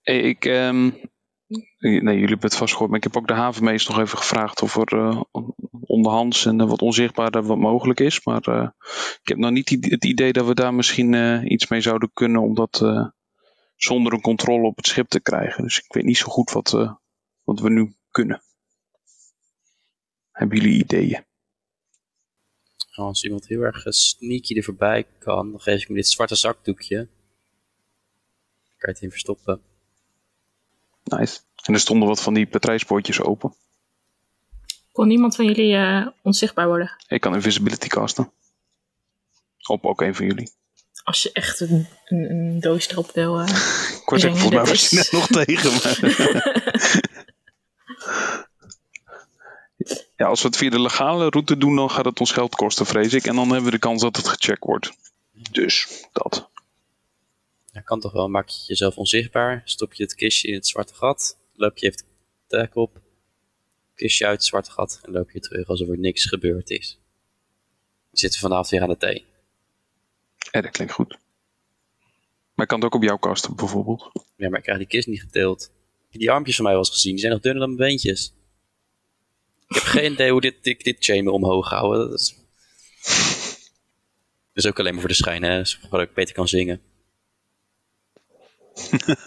[0.02, 0.90] Hey, ik, ehm,
[1.78, 4.62] nee, jullie hebben het vast gehoord, maar ik heb ook de havenmeester nog even gevraagd
[4.62, 5.22] of er eh,
[5.80, 8.24] onderhands en wat onzichtbaarder wat mogelijk is.
[8.24, 8.68] Maar eh,
[9.22, 12.40] ik heb nog niet het idee dat we daar misschien eh, iets mee zouden kunnen
[12.40, 12.84] om dat
[13.76, 15.62] zonder een controle op het schip te krijgen.
[15.62, 16.70] Dus ik weet niet zo goed wat,
[17.44, 18.42] wat we nu kunnen.
[20.30, 21.24] Hebben jullie ideeën?
[22.90, 26.96] Als iemand heel erg sneaky er voorbij kan, dan geef ik me dit zwarte zakdoekje.
[26.96, 27.06] Dan
[28.78, 29.69] kan je het in verstoppen.
[31.18, 31.40] Nice.
[31.62, 33.54] En er stonden wat van die patrijspoortjes open.
[34.92, 36.96] Kon niemand van jullie eh, onzichtbaar worden?
[37.08, 38.30] Ik kan invisibility casten.
[39.66, 40.50] Op ook een van jullie.
[41.04, 43.38] Als je echt een, een, een doos erop wil.
[43.40, 43.48] eh.
[44.06, 45.70] Ik zeggen, volgens mij was je is- net nog tegen
[50.16, 52.86] ja, als we het via de legale route doen, dan gaat het ons geld kosten,
[52.86, 53.26] vrees ik.
[53.26, 54.92] En dan hebben we de kans dat het gecheckt wordt.
[55.50, 56.49] Dus, dat.
[57.72, 58.28] Dat kan toch wel.
[58.28, 59.62] Maak je jezelf onzichtbaar.
[59.64, 61.38] Stop je het kistje in het zwarte gat.
[61.54, 61.98] Loop je even
[62.46, 63.00] de dek op.
[63.94, 65.00] Kistje uit het zwarte gat.
[65.02, 66.98] En loop je terug alsof er niks gebeurd is.
[68.10, 69.24] We zitten vanavond weer aan de thee.
[70.50, 71.18] Ja, dat klinkt goed.
[72.54, 74.10] Maar ik kan het ook op jouw kasten, bijvoorbeeld.
[74.36, 75.70] Ja, maar ik krijg die kist niet geteeld.
[76.10, 77.12] Die armpjes van mij wel eens gezien?
[77.12, 78.32] Die zijn nog dunner dan mijn beentjes.
[79.68, 82.10] Ik heb geen idee hoe dit, dit, dit chamber omhoog houden.
[82.10, 82.34] Dat is...
[84.52, 85.64] Dat is ook alleen maar voor de schijn, hè.
[85.64, 86.80] Zodat ik beter kan zingen.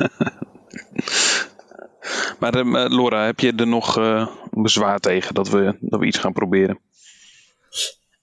[2.40, 6.18] Maar eh, Laura, heb je er nog eh, bezwaar tegen dat we, dat we iets
[6.18, 6.80] gaan proberen?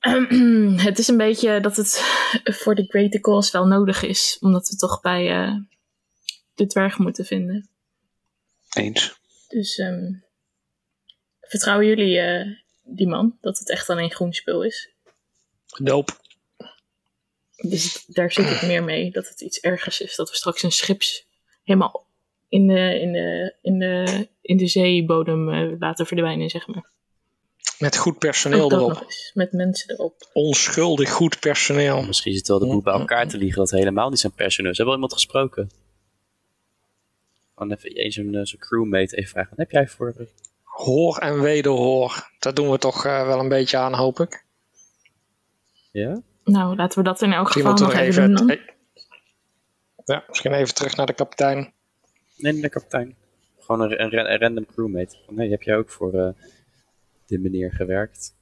[0.89, 2.03] het is een beetje dat het
[2.45, 4.37] voor de greater cause wel nodig is.
[4.41, 5.57] Omdat we toch bij eh,
[6.55, 7.69] de dwerg moeten vinden.
[8.73, 9.19] Eens.
[9.49, 10.13] Dus ehm,
[11.41, 12.47] vertrouwen jullie eh,
[12.83, 13.39] die man?
[13.41, 14.91] Dat het echt alleen groen spul is?
[15.79, 16.21] Doop.
[17.61, 19.11] Dus daar zit ik meer mee.
[19.11, 20.17] Dat het iets ergers is.
[20.17, 21.27] Dat we straks een schips
[21.65, 22.09] helemaal
[22.51, 26.91] in de, in de, in de, in de zeebodem eh, laten verdwijnen, zeg maar.
[27.79, 29.03] Met goed personeel erop.
[29.03, 29.31] eens.
[29.35, 30.29] Met mensen erop.
[30.33, 32.03] Onschuldig goed personeel.
[32.03, 34.77] Misschien zit wel de boel bij elkaar te liegen dat helemaal niet zijn personeel is.
[34.77, 35.71] Hebben we wel iemand gesproken?
[37.55, 39.51] Gewoon even eens zo'n eh, zo'n crewmate even vragen.
[39.51, 40.15] Wat heb jij voor...
[40.63, 42.31] Hoor en wederhoor.
[42.39, 44.45] Dat doen we toch eh, wel een beetje aan, hoop ik.
[45.93, 46.23] Ja?
[46.45, 48.61] Nou, laten we dat in elk geval nog even doen.
[50.05, 51.73] Ja, misschien even terug naar de kapitein.
[52.37, 53.17] Nee, de kapitein.
[53.59, 55.17] Gewoon een, een, ra- een random crewmate.
[55.27, 56.29] Van, hey, heb jij ook voor eh
[57.27, 58.35] die meneer gewerkt?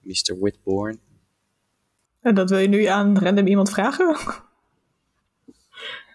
[0.00, 0.38] Mr.
[0.40, 1.00] Whitborn.
[2.20, 4.16] En dat wil je nu aan random iemand vragen?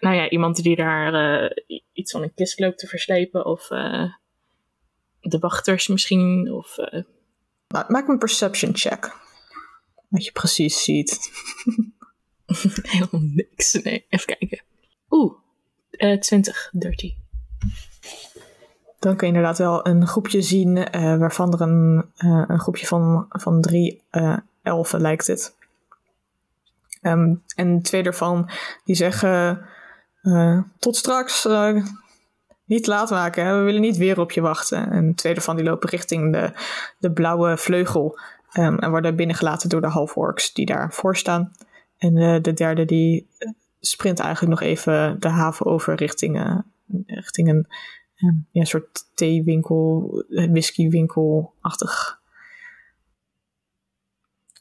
[0.00, 3.44] Nou ja, iemand die daar eh, iets van een kist loopt te verslepen.
[3.44, 4.12] Of eh,
[5.20, 6.52] de wachters misschien.
[6.52, 6.76] Of
[7.68, 9.24] Nou, maak een perception check.
[10.08, 11.30] Wat je precies ziet.
[12.82, 13.72] helemaal niks.
[13.72, 14.62] Nee, even kijken.
[15.10, 15.32] Oeh,
[15.90, 17.14] eh 20, 13.
[18.98, 22.86] Dan kun je inderdaad wel een groepje zien eh, waarvan er een, eh, een groepje
[22.86, 24.02] van, van drie
[24.62, 25.54] elfen lijkt het.
[27.00, 28.50] Ehm, en twee daarvan
[28.84, 29.66] die zeggen
[30.78, 31.46] tot straks,
[32.66, 33.58] niet laat maken, hè?
[33.58, 34.90] we willen niet weer op je wachten.
[34.90, 36.52] En twee daarvan die lopen richting de,
[36.98, 38.18] de blauwe vleugel
[38.52, 41.52] ehm, en worden binnengelaten door de half-orcs die daarvoor staan.
[41.98, 46.58] En eh, de derde die eh, sprint eigenlijk nog even de haven over richting, eh,
[47.06, 47.66] richting een
[48.14, 52.20] ja, ja, soort theewinkel, whiskywinkel-achtig.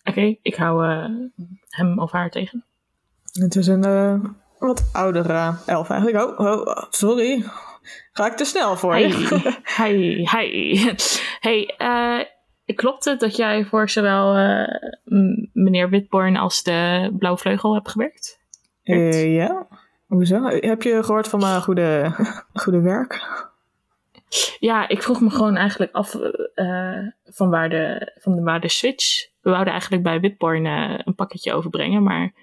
[0.03, 0.85] Oké, ik hou
[1.69, 2.65] hem of haar tegen.
[3.31, 6.39] Het is een wat oudere elf eigenlijk.
[6.39, 7.45] Oh, oh, sorry.
[8.11, 9.07] Ga ik te snel voor je?
[9.63, 10.95] hey, hey.
[11.39, 11.73] Hey,
[12.73, 14.67] klopt het dat jij voor zowel eh,
[15.53, 18.39] meneer Witborn als de Blauwvleugel hebt gewerkt?
[18.83, 19.67] Eh, ja?
[20.07, 20.43] Hoezo?
[20.43, 22.11] Heb je gehoord van mijn goede,
[22.53, 23.43] goede werk?
[24.59, 26.15] Ja, ik vroeg me gewoon eigenlijk af
[26.55, 29.27] eh, van, waar de, van waar de switch.
[29.41, 32.33] We wouden eigenlijk bij Witborn een pakketje overbrengen, maar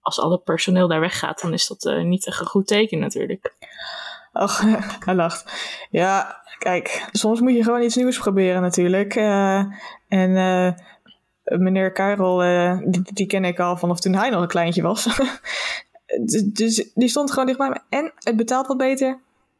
[0.00, 3.54] als al het personeel daar weggaat, dan is dat niet echt een goed teken natuurlijk.
[4.32, 4.62] Ach,
[5.04, 5.52] hij lacht.
[5.90, 9.14] Ja, kijk, soms moet je gewoon iets nieuws proberen natuurlijk.
[9.14, 9.58] Eh,
[10.08, 10.72] en eh,
[11.58, 15.04] meneer Karel, eh, die, die ken ik al vanaf toen hij nog een kleintje was.
[16.24, 17.80] dus, dus die stond gewoon dichtbij me.
[17.88, 19.18] En het betaalt wat beter.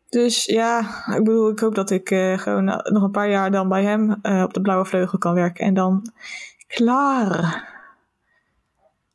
[0.08, 3.82] Dus ja, ik bedoel, ik hoop dat ik gewoon nog een paar jaar dan bij
[3.82, 4.10] hem
[4.44, 5.64] op de blauwe vleugel kan werken.
[5.64, 6.12] En dan
[6.66, 7.70] klaar.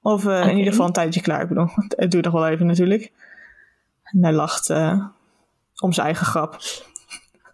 [0.01, 1.41] Of in ieder geval een tijdje klaar.
[1.41, 3.11] Ik bedoel, het duurt nog wel even natuurlijk.
[4.03, 4.69] En hij lacht
[5.79, 6.59] om zijn eigen grap.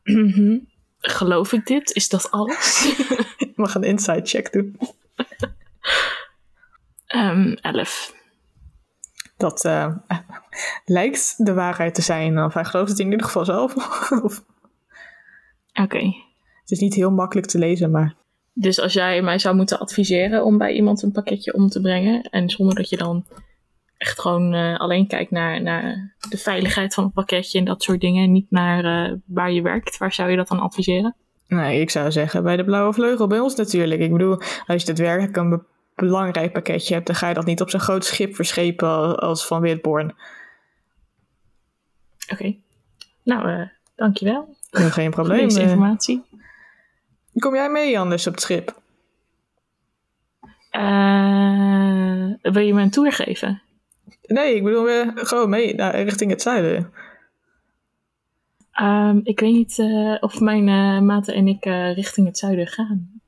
[0.03, 0.57] Mhm.
[0.99, 1.91] Geloof ik dit?
[1.91, 2.95] Is dat alles?
[3.37, 4.77] Ik mag een inside check doen.
[7.05, 8.15] Ehm elf.
[9.37, 9.95] Dat eh,
[10.85, 12.43] lijkt de waarheid te zijn.
[12.43, 13.75] Of hij gelooft het in ieder geval zelf.
[14.23, 14.43] of,
[15.73, 16.05] Oké.
[16.61, 18.15] het is niet heel makkelijk te lezen, maar
[18.53, 22.21] Dus als jij mij zou moeten adviseren om bij iemand een pakketje om te brengen,
[22.21, 23.25] en zonder dat je dan
[24.03, 28.01] echt gewoon eh, alleen kijkt naar, naar de veiligheid van het pakketje en dat soort
[28.01, 28.31] dingen.
[28.31, 29.97] Niet naar eh, waar je werkt.
[29.97, 31.15] Waar zou je dat dan adviseren?
[31.47, 34.01] Nee, ik zou zeggen bij de Blauwe Vleugel, bij ons natuurlijk.
[34.01, 34.37] Ik bedoel,
[34.67, 35.63] als je daadwerkelijk een be-
[35.95, 39.47] belangrijk pakketje hebt, dan ga je dat niet op zo'n groot schip verschepen al- als
[39.47, 40.15] van Witborn.
[42.31, 42.55] Oké.
[43.23, 45.47] Nou, eh dankjewel Ja, Geen probleem.
[45.47, 46.23] deze informatie.
[47.39, 48.81] Kom jij mee anders op het schip?
[52.41, 53.61] Wil je me een tour geven?
[54.23, 56.91] Nee, ik bedoel, we gewoon mee naar, richting het zuiden.
[58.71, 62.67] Ehm, ik weet niet eh, of mijn eh, maten en ik eh, richting het zuiden
[62.67, 63.21] gaan.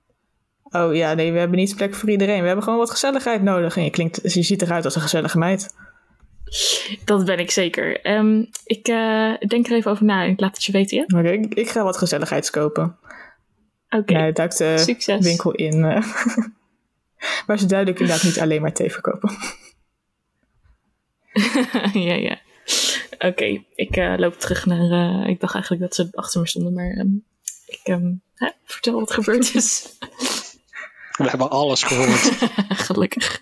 [0.63, 2.39] Oh ja, nee, we hebben niet plek voor iedereen.
[2.41, 3.77] We hebben gewoon wat gezelligheid nodig.
[3.77, 5.75] En je, klinkt, je ziet eruit als een gezellige meid.
[7.05, 8.01] Dat ben ik zeker.
[8.01, 11.19] Ehm, ik eh, denk er even over na en ik laat het je weten, ja?
[11.19, 12.97] Oké, ik, ik ga wat gezelligheids kopen.
[13.89, 15.25] Oké, hij duikt de succes.
[15.25, 15.83] winkel in.
[15.83, 16.03] eh,
[17.47, 19.29] maar ze duidelijk inderdaad niet alleen maar thee verkopen.
[22.07, 22.41] ja, ja.
[23.19, 24.91] Oké, ik eh, loop terug naar...
[24.91, 26.91] eh, ik dacht eigenlijk dat ze achter me stonden, maar...
[26.91, 27.15] ehm,
[27.65, 29.97] ik ehm, hè, vertel wat gebeurd is.
[31.17, 32.31] We hebben alles gehoord.
[32.87, 33.41] Gelukkig.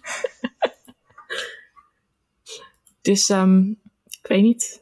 [3.02, 3.70] dus, ehm,
[4.22, 4.82] ik weet niet.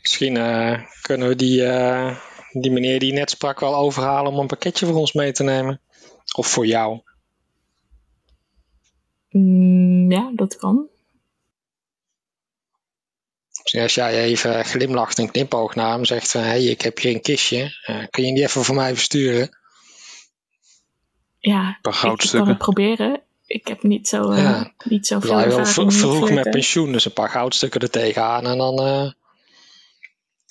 [0.00, 1.62] Misschien eh, kunnen we die,
[2.60, 5.80] die meneer die net sprak wel overhalen om een pakketje voor ons mee te nemen.
[6.36, 7.00] Of voor jou.
[9.30, 10.88] Mm, ja, dat kan.
[13.62, 16.40] Misschien als jij even glimlacht en knipoog naar hem zegt van...
[16.40, 17.76] hé, hey, ik heb hier een kistje.
[17.84, 19.58] Eh, kun je die even voor mij versturen?
[21.38, 23.22] Ja, paar ik kan het proberen.
[23.46, 24.72] Ik heb niet zo, eh, Ja.
[24.84, 27.90] niet zo veel Hij wel ervaring met vroeg met pensioen, dus een paar goudstukken er
[27.90, 28.46] tegenaan.
[28.46, 29.10] En dan eh,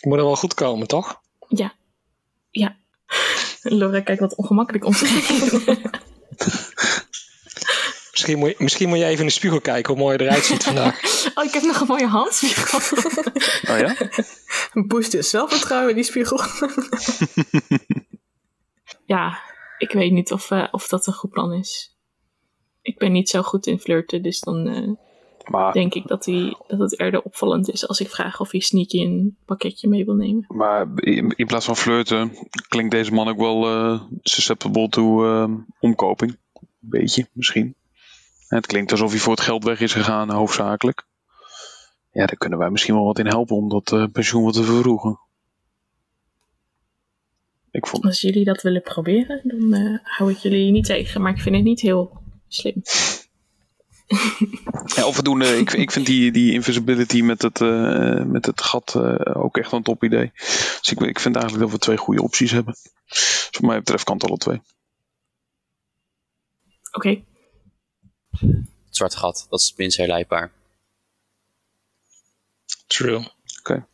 [0.01, 1.21] moet er wel goed komen, toch?
[1.47, 1.73] Ja.
[2.51, 2.77] Ja.
[3.61, 5.79] Laura kijkt wat ongemakkelijk om heen.
[8.19, 10.45] Misschien moet, je, misschien moet je even in de spiegel kijken hoe mooi je eruit
[10.45, 11.01] ziet vandaag.
[11.35, 12.79] Oh, ik heb nog een mooie handspiegel.
[13.73, 13.95] Oh ja?
[14.87, 16.39] Boost je zelfvertrouwen in die spiegel.
[19.15, 19.39] ja,
[19.77, 21.95] ik weet niet of, eh, of dat een goed plan is.
[22.81, 24.89] Ik ben niet zo goed in flirten, dus dan eh,
[25.49, 28.59] Maar, denk ik dat, hij, dat het eerder opvallend is als ik vraag of hij
[28.59, 30.45] sneaky een pakketje mee wil nemen.
[30.47, 32.31] maar in, in plaats van flirten
[32.67, 36.37] klinkt deze man ook wel eh, susceptible to eh, omkoping.
[36.79, 37.75] Beetje, misschien.
[38.49, 41.05] Het klinkt alsof hij voor het geld weg is gegaan, hoofdzakelijk.
[42.11, 44.63] Ja, daar kunnen wij misschien wel wat in helpen om dat eh, pensioen wat te
[44.63, 45.19] vervroegen.
[47.71, 51.21] Ik vond, Als jullie dat willen proberen, dan eh, hou ik jullie niet tegen.
[51.21, 52.81] Maar ik vind het niet heel slim.
[54.95, 57.59] Ja, of we doen, eh, ik, ik vind die, die invisibility met het,
[58.27, 58.95] met het gat
[59.35, 60.31] ook echt een top idee.
[60.33, 62.75] Dus ik, ik vind eigenlijk dat we twee goede opties hebben.
[63.07, 64.61] Dus wat mij betreft kan het alle twee.
[66.91, 67.23] Oké,
[68.29, 70.51] Het zwarte gat, dat is minst herleidbaar.
[72.87, 73.31] True.
[73.59, 73.87] Oké.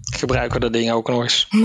[0.00, 1.48] Gebruiken we dat ding ook nog eens.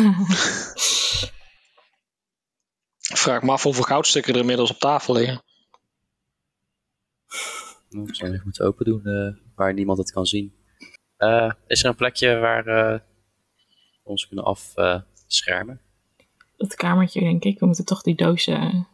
[3.23, 5.43] Vraag me af hoeveel goudstukken er inmiddels op tafel liggen.
[7.89, 10.53] Nou, Ik zal even moeten open doen eh, waar niemand het kan zien.
[11.17, 12.99] Eh, is er een plekje waar eh,
[14.03, 15.81] we ons kunnen afschermen?
[16.57, 17.59] dat kamertje denk ik.
[17.59, 18.87] We moeten toch die dozen...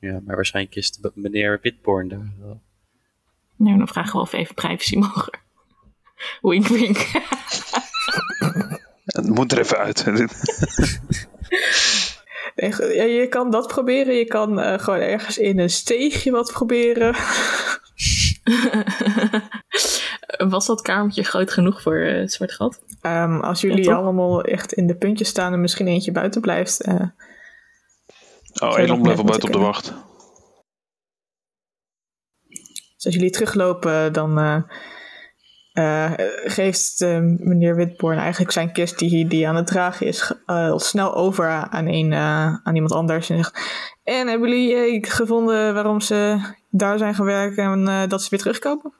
[0.00, 2.60] ja, maar waarschijnlijk is het meneer Witborn daar wel.
[3.56, 5.38] Nou, dan vragen we of we even privacy mogen.
[6.40, 6.96] Wink, wink.
[9.04, 10.04] Het moet er even uit.
[12.56, 14.14] Nee, ja, je kan dat proberen.
[14.14, 17.14] Je kan eh, gewoon ergens in een steegje wat proberen.
[20.48, 22.80] Was dat kamertje groot genoeg voor eh, het zwart gat?
[23.00, 26.80] Ehm, als jullie allemaal echt in de puntjes staan en misschien eentje buiten blijft.
[26.80, 27.06] eh,
[28.62, 29.94] Oh, Elon wel buiten op de wacht.
[33.00, 34.62] dus als jullie teruglopen, dan eh,
[35.72, 36.12] eh,
[36.44, 41.14] geeft eh, meneer Witborn eigenlijk zijn kist die, die aan het dragen is, eh, snel
[41.14, 43.30] over aan, een, eh, aan iemand anders.
[43.30, 43.60] En zegt,
[44.04, 46.40] en hebben jullie gevonden waarom ze
[46.70, 48.92] daar zijn gaan werken en eh, dat ze weer terugkomen?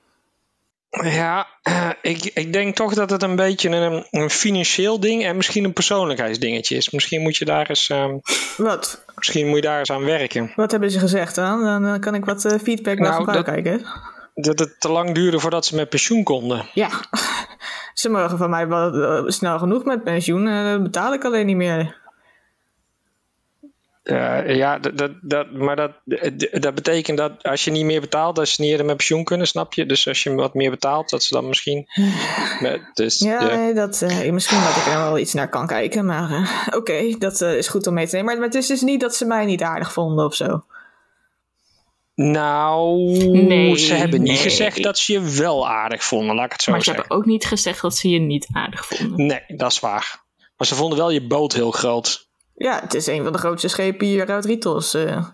[0.90, 1.46] Ja,
[2.02, 5.72] ik, ik denk toch dat het een beetje een, een financieel ding en misschien een
[5.72, 6.90] persoonlijkheidsdingetje is.
[6.90, 8.18] Misschien moet je daar eens, ehm,
[8.56, 9.04] Wat?
[9.16, 10.52] misschien moet je daar eens aan werken.
[10.56, 11.62] Wat hebben ze gezegd dan?
[11.64, 13.52] Dan eh, kan ik wat eh, feedback naar Nou, gebruiken.
[13.52, 13.86] kijken.
[14.34, 16.66] Dat het te lang duurde voordat ze met pensioen konden.
[16.74, 16.88] Ja,
[17.94, 20.44] ze mogen van mij wel eh, snel genoeg met pensioen.
[20.44, 21.99] dat betaal ik alleen niet meer.
[24.10, 25.92] Eh, ja, dat, dat, dat, maar dat,
[26.50, 29.46] dat betekent dat als je niet meer betaalt, dat ze niet eerder met pensioen kunnen,
[29.46, 29.86] snap je?
[29.86, 31.86] Dus als je wat meer betaalt, dat ze dan misschien.
[32.60, 33.56] Met, dus, Ja, ja.
[33.56, 36.04] nee, dat, eh, misschien dat ik er wel iets naar kan kijken.
[36.04, 38.30] Maar eh, oké, dat eh, is goed om mee te nemen.
[38.30, 40.64] Maar, maar het is dus niet dat ze mij niet aardig vonden of zo.
[42.14, 42.98] Nou,
[43.28, 44.42] Nee, ze hebben niet nee.
[44.42, 47.02] gezegd dat ze je wel aardig vonden, laat ik het zo maar ze zeggen.
[47.02, 49.26] hebben ook niet gezegd dat ze je niet aardig vonden.
[49.26, 50.24] Nee, dat is waar.
[50.56, 52.29] Maar ze vonden wel je boot heel groot.
[52.62, 54.94] Ja, het is een van de grootste schepen hier uit Ritos.
[54.94, 55.26] eh.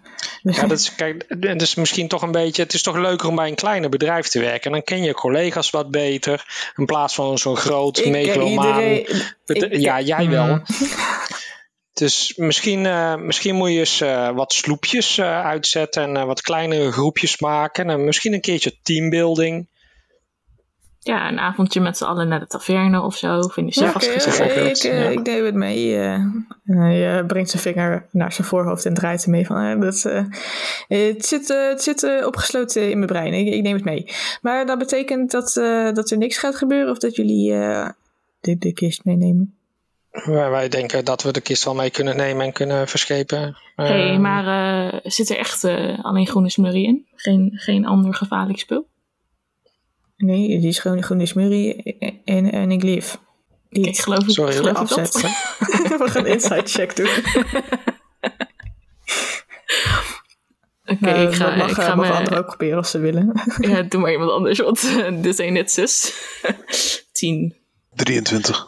[0.43, 2.63] Ja, dat is, kijk, het is misschien toch een beetje.
[2.63, 4.65] Het is toch leuker om bij een kleiner bedrijf te werken.
[4.65, 6.73] En dan ken je collega's wat beter.
[6.77, 9.05] In plaats van zo'n groot Ik ken megalomaan.
[9.71, 10.45] ja, jij wel.
[10.47, 10.63] Hmm.
[11.93, 16.17] Dus misschien, eh, misschien moet je eens eh, wat sloepjes uitzetten.
[16.17, 17.91] En wat kleinere groepjes maken.
[17.91, 19.69] En misschien een keertje teambuilding.
[21.07, 23.41] Ja, een avondje met z'n allen naar de taverne of zo.
[23.41, 24.53] Vinden ze Ja, vast gezellig.
[24.53, 24.93] oké, ik, Ja.
[25.09, 25.97] ik neem het mee.
[25.99, 26.25] eh.
[26.65, 29.57] hij eh, brengt zijn vinger naar zijn voorhoofd en draait hem mee van...
[29.57, 30.25] eh, dat, eh,
[30.89, 33.33] het zit, het zit opgesloten in mijn brein.
[33.33, 34.07] Ik, ik neem het mee.
[34.43, 36.91] Maar dat betekent dat, eh, dat er niks gaat gebeuren...
[36.91, 37.89] of dat jullie eh,
[38.41, 39.55] de, de kist meenemen?
[40.11, 43.57] Wij, wij denken dat we de kist wel mee kunnen nemen en kunnen verschepen.
[43.77, 44.47] Hé, Eh, hey, maar
[44.93, 47.07] eh, zit er echt eh, alleen groene smurrie in?
[47.15, 48.87] Geen, geen ander gevaarlijk spul?
[50.17, 53.19] Nee, die is gewoon groene smurrie en, en ik lief.
[53.71, 54.99] Die Ik geloof, ik, Sorry, geloof ik dat.
[54.99, 55.31] afzetten.
[55.99, 57.09] We gaan een inside check doen.
[60.89, 62.11] Oké, Eh, ik ga, dat mag, ik ga me...
[62.11, 63.33] anderen ook proberen als ze willen.
[63.71, 66.13] Ja, doe maar iemand anders, want eh, dit zijn net zus.
[67.13, 67.55] Tien.
[67.95, 68.67] 23.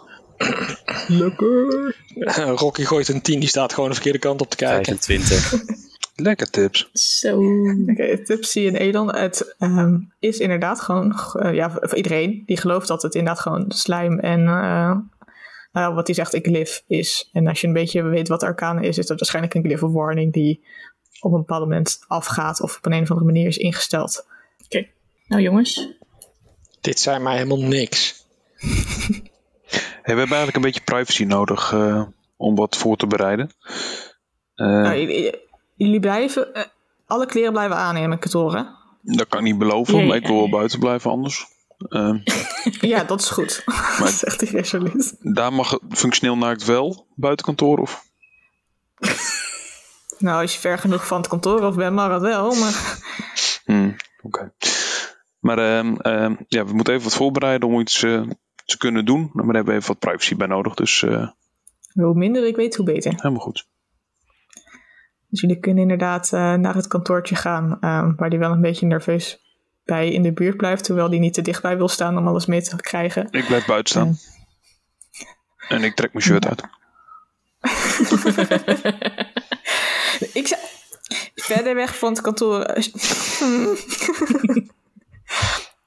[2.57, 4.99] Rocky gooit een 10, die staat gewoon de verkeerde kant op te kijken.
[4.99, 5.53] 25.
[6.23, 6.89] Lekker tips.
[6.93, 7.41] Zo.
[7.87, 9.15] Oké, Tipsy en Elon.
[9.15, 13.65] Het ehm, is inderdaad gewoon, eh, ja, voor iedereen die gelooft dat het inderdaad gewoon
[13.69, 14.97] slijm en eh,
[15.73, 17.29] nou, wat hij zegt, ik live is.
[17.33, 19.93] En als je een beetje weet wat arcane is, is dat waarschijnlijk een glyph of
[19.93, 20.65] warning die
[21.21, 24.27] op een bepaald moment afgaat of op een, een of andere manier is ingesteld.
[25.27, 25.99] Nou jongens,
[26.81, 28.15] Dit zijn mij helemaal niks.
[30.03, 32.03] Hey, we hebben eigenlijk een beetje privacy nodig eh,
[32.37, 33.51] om wat voor te bereiden.
[34.55, 35.33] Eh, Nou,
[35.79, 36.63] jullie blijven, eh,
[37.07, 38.77] alle kleren blijven aan in mijn kantoren.
[39.03, 41.47] Dat kan ik niet beloven, Ja, maar ik wil wel buiten blijven anders.
[41.89, 42.15] Eh,
[42.91, 43.63] Ja, dat is goed.
[43.99, 45.35] Maar- zegt de specialist.
[45.35, 48.05] daar mag het functioneel naakt wel buiten kantoor of?
[50.19, 52.55] Nou, als je ver genoeg van het kantoor af bent, mag het wel.
[52.55, 52.99] Maar
[53.65, 54.53] Hmm, Oké.
[55.41, 58.23] Maar ehm, ehm, ja, we moeten even wat voorbereiden om iets eh,
[58.65, 59.31] te kunnen doen.
[59.33, 61.29] Maar daar hebben we even wat privacy bij nodig, dus eh,
[61.93, 63.13] hoe minder ik weet, hoe beter.
[63.17, 63.67] helemaal goed.
[65.29, 68.87] Dus jullie kunnen inderdaad eh, naar het kantoortje gaan, eh, waar die wel een beetje
[68.87, 69.47] nerveus
[69.85, 72.63] bij in de buurt blijft, terwijl die niet te dichtbij wil staan om alles mee
[72.63, 73.29] te krijgen.
[73.31, 74.17] Ik blijf buiten staan.
[75.69, 76.63] En ik trek mijn shirt uit.
[80.33, 80.61] Ik zou
[81.35, 82.59] verder weg van het kantoor.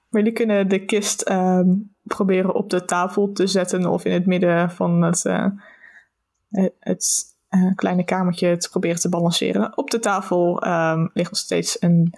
[0.09, 1.69] maar jullie kunnen de kist ehm,
[2.03, 5.45] proberen op de tafel te zetten of in het midden van het, eh,
[6.79, 9.78] het- eh, kleine kamertje te proberen te balanceren.
[9.78, 12.14] Op de tafel ehm, ligt nog steeds een,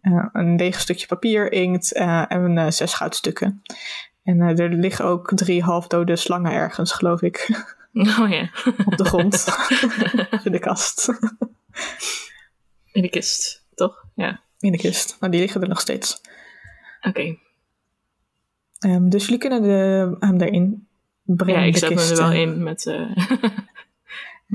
[0.00, 3.62] eh, een leeg stukje papier, inkt eh, en zes goudstukken.
[4.22, 7.48] En er liggen ook drie halfdode slangen ergens, geloof ik,
[8.20, 8.50] oh ja,
[8.86, 9.46] op de grond.
[10.44, 11.08] in de kast.
[12.92, 14.04] in de kist, toch?
[14.14, 15.16] Ja, In de kist.
[15.20, 16.20] Maar die liggen er nog steeds.
[17.02, 17.36] oké.
[18.78, 20.88] Ehm, dus jullie kunnen de, hem erin
[21.22, 21.60] brengen.
[21.60, 22.84] Ja, ik zet me kist, er wel in met...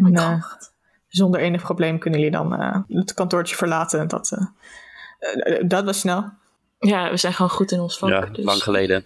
[0.05, 0.73] en, mijn kracht.
[1.07, 4.07] zonder enig probleem kunnen jullie dan eh, het kantoortje verlaten.
[4.07, 6.29] Dat, eh, eh, dat was snel.
[6.79, 8.09] Ja, we zijn gewoon goed in ons vak.
[8.09, 8.45] Ja, dus.
[8.45, 9.05] lang geleden.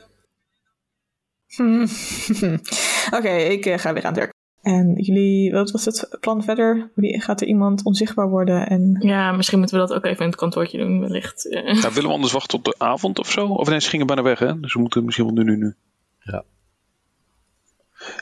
[3.17, 4.31] Oké, ik eh, ga weer aan het werk.
[4.61, 6.91] En jullie, wat was het plan verder?
[6.95, 8.67] Wie, gaat er iemand onzichtbaar worden?
[8.67, 11.47] En Ja, misschien moeten we dat ook even in het kantoortje doen, wellicht.
[11.49, 13.47] Nou, willen we anders wachten tot de avond of zo?
[13.47, 14.59] Of nee, ze gingen bijna weg, hè?
[14.59, 15.75] Dus we moeten misschien wel nu, nu, nu.
[16.19, 16.43] Ja.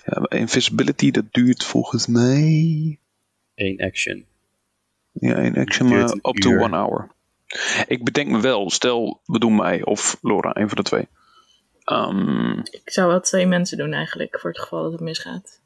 [0.06, 3.00] Ja, invisibility, dat duurt volgens mij...
[3.56, 4.26] Eén action.
[5.12, 6.62] Ja, in action, maar up to uur.
[6.62, 7.10] one hour.
[7.88, 11.08] Ik bedenk me wel, stel we doen mij of Laura, een van de twee.
[11.84, 15.60] Ehm, Ik zou wel twee mensen doen eigenlijk, voor het geval dat het misgaat.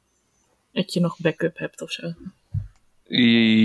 [0.72, 2.12] Dat je nog backup hebt of zo.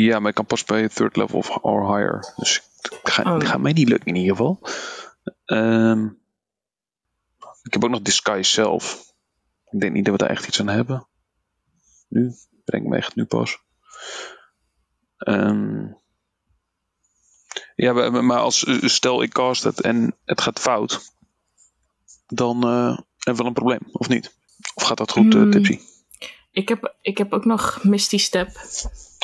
[0.08, 2.34] ja, maar ik kan pas bij third level of or higher.
[2.36, 2.62] Dus
[3.04, 3.48] gaat, Oh.
[3.50, 4.60] gaat mij niet lukken in ieder geval.
[5.46, 6.06] Ehm,
[7.64, 9.11] ik heb ook nog disguise zelf.
[9.72, 11.08] Ik denk niet dat we daar echt iets aan hebben.
[12.10, 12.34] Nu,
[12.66, 13.58] breng me echt nu pas.
[15.18, 15.88] Ehm,
[17.76, 21.16] ja, maar- als stel ik cast het en het gaat fout,
[22.28, 24.36] dan eh, hebben we wel een probleem, of niet?
[24.74, 25.52] Of gaat dat goed, eh, Hmm.
[25.52, 25.80] Tipsy?
[26.52, 28.48] Ik heb, ik heb ook nog Misty Step.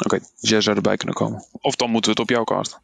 [0.06, 1.45] Oké, dus jij zou erbij kunnen komen.
[1.52, 2.82] Of dan moeten we het op jou casten.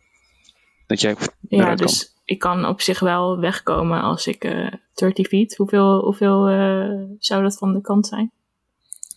[0.88, 1.16] Dat jij
[1.50, 1.88] Ja, kan.
[2.34, 5.56] Ik kan op zich wel wegkomen als ik eh 30 feet.
[5.56, 8.32] Hoeveel, hoeveel eh, zou dat van de kant zijn?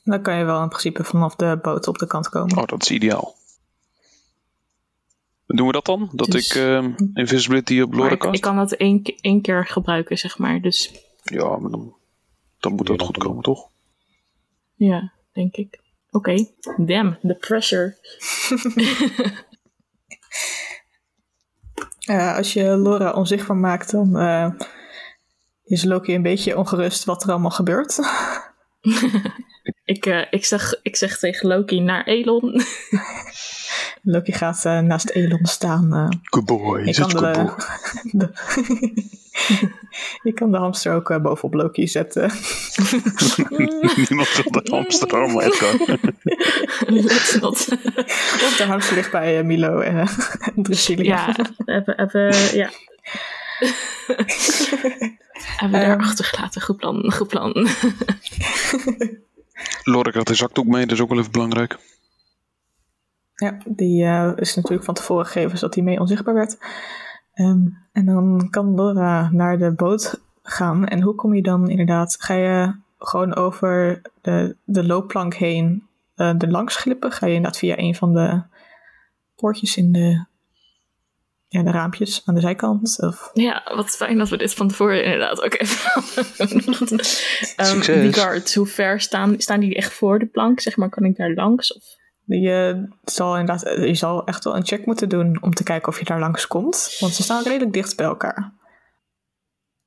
[0.05, 2.57] dan kan je wel in principe vanaf de boot op de kant komen.
[2.59, 3.35] Oh, dat is ideaal.
[5.47, 6.09] Doen we dat dan?
[6.13, 8.35] Dat Dus- ik eh, invisibility op Maar Laura ik, cast?
[8.35, 10.61] ik kan dat één, één keer gebruiken, zeg maar.
[10.61, 10.93] Dus
[11.23, 11.95] Ja, maar dan,
[12.61, 13.69] dan moet dat goed komen, toch?
[14.75, 15.81] ja, denk ik.
[16.11, 16.47] Oké,
[16.77, 17.97] damn, the pressure.
[22.07, 24.51] Eh, als je Laura onzichtbaar maakt, dan eh,
[25.65, 27.99] is Loki een beetje ongerust wat er allemaal gebeurt.
[29.85, 32.61] Ik, eh, ik, zeg, ik zeg tegen Loki naar Elon.
[34.03, 35.95] Loki gaat naast Elon staan.
[35.95, 36.09] eh.
[36.23, 37.19] Good boy, je, kan de,
[38.13, 38.33] de-
[40.23, 42.23] je kan de hamster ook eh, bovenop Loki zetten.
[44.09, 45.99] Niemand wil de Amsterdam, Edgar.
[46.87, 47.69] Let's not.
[48.29, 50.07] Of de hamster ligt bij eh, Milo en uh,
[50.55, 51.03] Drusilla.
[51.05, 52.71] ja, even, even, ja.
[55.57, 56.63] Hebben we daar achtergelaten.
[56.63, 57.69] Goed plan, goed plan.
[59.85, 61.79] Laura krijgt de zakdoek mee, dat is ook wel even belangrijk.
[63.35, 66.59] Ja, die eh, is natuurlijk van tevoren gegeven zodat hij mee onzichtbaar werd.
[67.37, 70.87] Ehm, en dan kan Laura naar de boot gaan.
[70.87, 72.17] En hoe kom je dan inderdaad?
[72.19, 77.13] Ga je gewoon over de, de loopplank heen eh er langs glippen?
[77.13, 78.43] Ga je inderdaad via een van de
[79.35, 80.25] poortjes in de,
[81.49, 83.03] ja, de raampjes aan de zijkant?
[83.03, 86.03] Of, Ja, wat fijn dat we dit van tevoren inderdaad ook even
[86.39, 86.61] um,
[87.67, 88.01] Succes.
[88.01, 90.61] Die guards, hoe ver staan, staan die echt voor de plank?
[90.61, 91.75] Zeg maar, kan ik daar langs?
[91.75, 91.85] Of?
[92.27, 95.99] Je, zal inderdaad, je zal echt wel een check moeten doen om te kijken of
[95.99, 96.97] je daar langs komt.
[97.01, 98.53] Want ze staan redelijk dicht bij elkaar.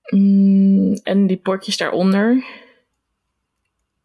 [0.10, 2.44] Mm, en die poortjes daaronder?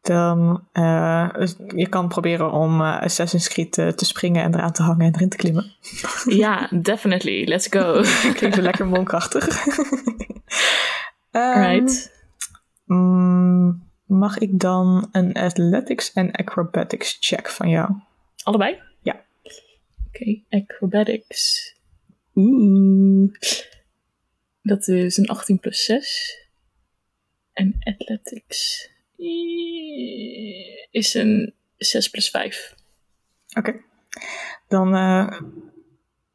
[0.00, 1.30] Dan uh,
[1.74, 5.14] je kan proberen om uh, Assassin's Creed uh, te springen en eraan te hangen en
[5.14, 5.72] erin te klimmen.
[6.24, 7.44] Ja, definitely.
[7.44, 8.02] Let's go.
[8.36, 9.46] Klinkt wel lekker monkrachtig.
[11.30, 12.12] Right.
[12.86, 17.90] Um, mag ik dan een athletics en acrobatics check van jou?
[18.44, 18.80] Allebei?
[19.02, 19.24] Ja.
[19.42, 19.54] Oké,
[20.06, 21.74] okay, acrobatics.
[22.34, 23.32] Oeh.
[24.62, 26.38] Dat is een 18 plus 6.
[27.52, 28.90] En athletics
[30.90, 32.74] is een 6 plus 5.
[33.56, 33.68] Oké.
[33.68, 33.82] Okay.
[34.68, 35.40] Dan uh,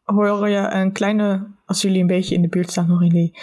[0.04, 3.40] hoor je een kleine, als jullie een beetje in de buurt staan, horen jullie,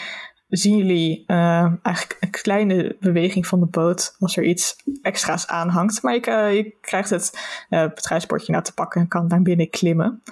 [0.48, 6.02] zien jullie uh, eigenlijk een kleine beweging van de boot als er iets extra's aanhangt.
[6.02, 7.32] Maar je, uh, je krijgt het
[7.70, 10.22] uh, bedrijfsbordje nou te pakken en kan daar binnen klimmen.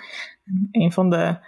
[0.45, 1.39] En een van de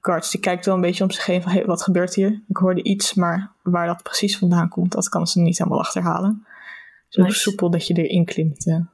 [0.00, 2.42] guards die kijkt wel een beetje om zich heen van hey, wat gebeurt hier?
[2.48, 6.46] Ik hoorde iets, maar waar dat precies vandaan komt, dat kan ze niet helemaal achterhalen.
[7.08, 7.38] Zo nice.
[7.38, 8.66] soepel dat je erin klimt.
[8.66, 8.88] Oké,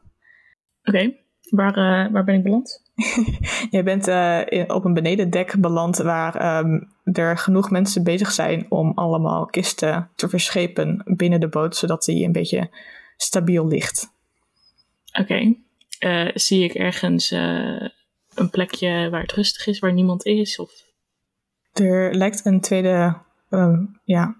[0.83, 1.25] okay.
[1.51, 2.82] waar, waar ben ik beland?
[3.71, 8.67] Je bent uh, in, op een benedendek beland waar um, er genoeg mensen bezig zijn
[8.69, 12.71] om allemaal kisten te verschepen binnen de boot, zodat die een beetje
[13.17, 14.13] stabiel ligt.
[15.13, 15.21] Oké.
[15.21, 15.59] Okay.
[16.01, 20.59] Uh, zie ik ergens een plekje waar het rustig is, waar niemand is?
[20.59, 20.71] Of?
[21.73, 23.17] Er lijkt een tweede,
[23.51, 24.37] um, ja,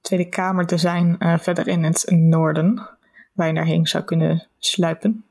[0.00, 2.88] tweede kamer te zijn verder in het noorden,
[3.32, 5.25] waar je daarheen zou kunnen sluipen.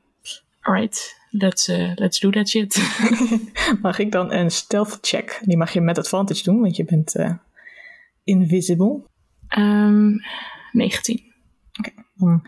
[0.66, 2.76] Alright, let's, uh, let's do that shit.
[3.82, 5.40] mag ik dan een stealth check?
[5.44, 7.32] Die mag je met advantage doen, want je bent uh,
[8.24, 9.02] invisible.
[9.58, 10.20] Um,
[10.72, 11.22] 19.
[11.78, 11.90] Oké.
[12.18, 12.40] Okay.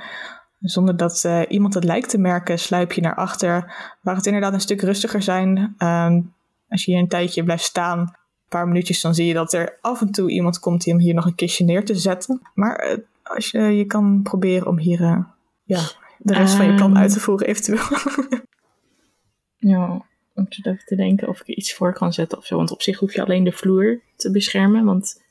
[0.60, 4.52] Zonder dat uh, iemand het lijkt te merken, sluip je naar achter, waar het inderdaad
[4.52, 5.74] een stuk rustiger zijn.
[5.78, 6.34] Um,
[6.68, 8.14] als je hier een tijdje blijft staan, een
[8.48, 11.14] paar minuutjes, dan zie je dat er af en toe iemand komt die om hier
[11.14, 12.40] nog een kistje neer te zetten.
[12.54, 15.26] Maar uh, als je, je kan proberen om hier
[15.64, 15.80] ja,
[16.18, 17.84] de rest um, van je plan uit te voeren, eventueel.
[19.72, 22.56] ja, om even te denken of ik er iets voor kan zetten of zo.
[22.56, 25.22] Want op zich hoef je alleen de vloer te beschermen, want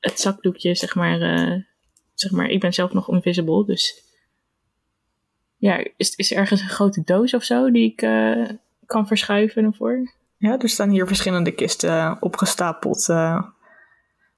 [0.00, 1.62] het zakdoekje, zeg maar, uh,
[2.14, 4.04] zeg maar, ik ben zelf nog invisible, dus
[5.56, 8.48] ja, is, is er ergens een grote doos of zo die ik uh,
[8.86, 10.12] kan verschuiven ervoor?
[10.36, 13.42] Ja, er staan hier verschillende kisten opgestapeld uh,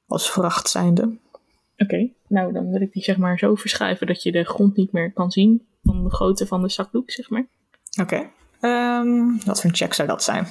[0.07, 1.19] als vracht zijnde.
[1.83, 2.15] Oké, okay.
[2.29, 5.13] nou dan wil ik die zeg maar zo verschuiven dat je de grond niet meer
[5.13, 7.47] kan zien van de grootte van de zakdoek, zeg maar.
[8.01, 8.31] Oké,
[8.61, 9.01] okay.
[9.01, 10.47] um, wat voor een check zou dat zijn?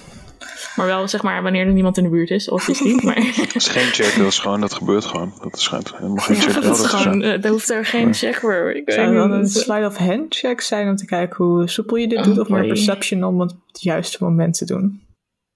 [0.76, 3.04] Maar wel zeg maar wanneer er niemand in de buurt is, of is niet.
[3.04, 3.16] Maar...
[3.38, 5.34] Dat is geen check, dat is gewoon, dat gebeurt gewoon.
[5.42, 6.54] Dat is schijnt helemaal geen check.
[6.54, 8.14] Ja, dat is gewoon, uh, daar hoeft er geen nee.
[8.14, 8.72] check voor.
[8.72, 12.08] Ik Zou dan een slide of hand check zijn om te kijken hoe soepel je
[12.08, 15.02] dit oh, doet, of maar perception om het op het juiste moment te doen?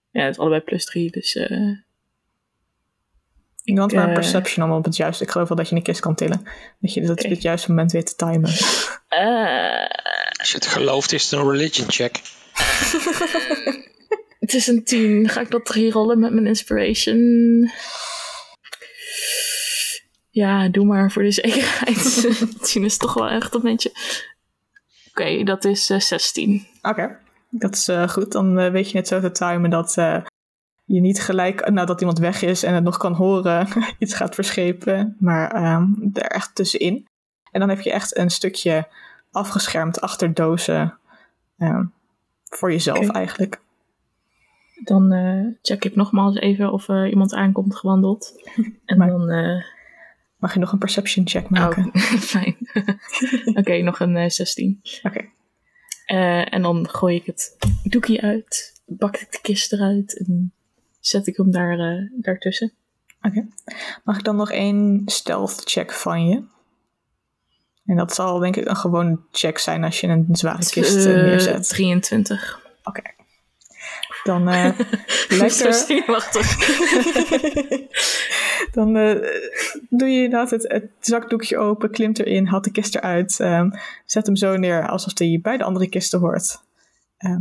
[0.10, 1.36] Ja, het is allebei plus 3, dus.
[1.36, 1.78] Uh,
[3.66, 5.24] ik want maar uh, perception om op het juiste.
[5.24, 6.48] Ik geloof wel dat je een kist kan tillen.
[6.80, 7.26] Dat je dat okay.
[7.26, 8.50] op het juiste moment weet te timen.
[10.40, 12.22] Als je het gelooft, is het een religion check.
[14.46, 15.30] Het is een 10.
[15.30, 17.72] Ga ik dat rollen met mijn inspiration?
[20.30, 22.28] Ja, doe maar voor de zekerheid.
[22.72, 23.90] 10 is toch wel echt een beetje.
[25.10, 26.68] Oké, okay, dat is uh, 16.
[26.82, 27.18] Oké, okay.
[27.50, 28.32] dat is uh, goed.
[28.32, 29.96] Dan uh, weet je het zo te timen dat
[30.86, 33.68] je niet gelijk nadat iemand weg is en het nog kan horen
[34.00, 37.06] iets gaat verschepen, maar ehm, er echt tussenin.
[37.52, 38.88] En dan heb je echt een stukje
[39.32, 40.98] afgeschermd achter dozen
[41.58, 41.86] ehm,
[42.44, 43.12] voor jezelf Oké.
[43.18, 43.62] eigenlijk.
[44.84, 48.34] Dan eh, check ik nogmaals even of iemand aankomt gewandeld.
[48.86, 49.30] En Maar- dan...
[49.30, 49.64] eh,
[50.38, 51.86] Mag je nog een perception check maken?
[51.86, 52.02] Oh,
[52.36, 52.58] fijn.
[53.54, 54.80] Oké, nog een eh, 16.
[55.04, 55.26] Oké.
[56.06, 60.54] Eh, en dan gooi ik het doekje uit, bak ik de kist eruit en
[61.08, 62.72] zet ik hem daar, eh, daartussen.
[63.22, 63.48] Oké.
[64.04, 66.44] Mag ik dan nog één stealth check van je?
[67.86, 71.16] En dat zal denk ik een gewone check zijn als je een zware kist eh,
[71.16, 71.70] Eh, neerzet.
[71.70, 72.64] 23.
[74.24, 74.72] Dan eh,
[75.30, 75.74] Zo lekker.
[75.88, 76.56] zenuwachtig.
[78.76, 78.94] Dan
[79.90, 83.70] doe je inderdaad het, het zakdoekje open, klimt erin, haalt de kist eruit, ehm,
[84.06, 86.62] zet hem zo neer alsof hij bij de andere kisten hoort.
[87.18, 87.40] Ehm,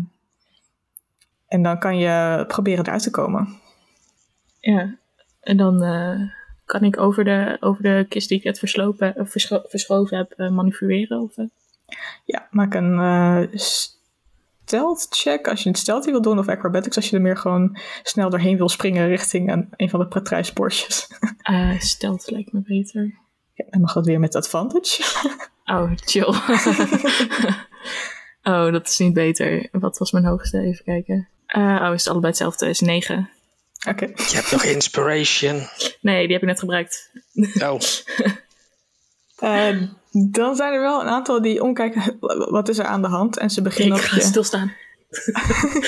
[1.55, 3.49] en dan kan je proberen eruit te komen.
[4.61, 4.99] Ja,
[5.41, 6.21] en dan eh,
[6.65, 10.33] kan ik over de, over de kist die ik net verslopen, of verscho- verschoven heb
[10.33, 11.21] eh, manoeuvreren.
[11.21, 11.45] Of, eh,
[12.25, 13.59] Ja, maak een eh
[14.65, 17.77] stealth check als je het stealthy wil doen, of acrobatics als je er meer gewoon
[18.03, 21.09] snel doorheen wil springen richting een, een van de patrijspoortjes.
[21.43, 23.15] eh, stelt lijkt me beter.
[23.53, 25.03] ja, dan mag dat weer met advantage.
[25.67, 26.23] Oh, chill.
[28.53, 29.69] oh, dat is niet beter.
[29.73, 30.59] Wat was mijn hoogste?
[30.61, 31.29] Even kijken.
[31.55, 32.69] Eh, oh, is het allebei hetzelfde?
[32.69, 33.31] Is 9.
[33.89, 34.05] Oké.
[34.05, 35.69] Je hebt nog inspiration.
[36.01, 37.11] Nee, die heb ik net gebruikt.
[37.63, 37.81] Oh,
[39.39, 39.83] Eh,
[40.33, 42.17] dan zijn er wel een aantal die omkijken,
[42.51, 43.39] wat is er aan de hand?
[43.39, 44.73] En ze Ik beginnen op ga je, stilstaan.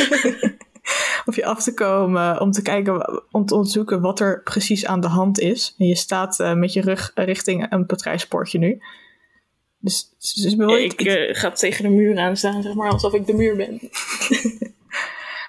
[1.27, 5.01] op je af te komen om te kijken, om te onderzoeken wat er precies aan
[5.01, 5.75] de hand is.
[5.79, 8.83] En je staat eh, met je rug richting een patrijspoortje nu.
[9.79, 13.27] Dus, dus je Ik eh, ga tegen de muur aan staan, zeg maar, alsof ik
[13.27, 13.81] de muur ben.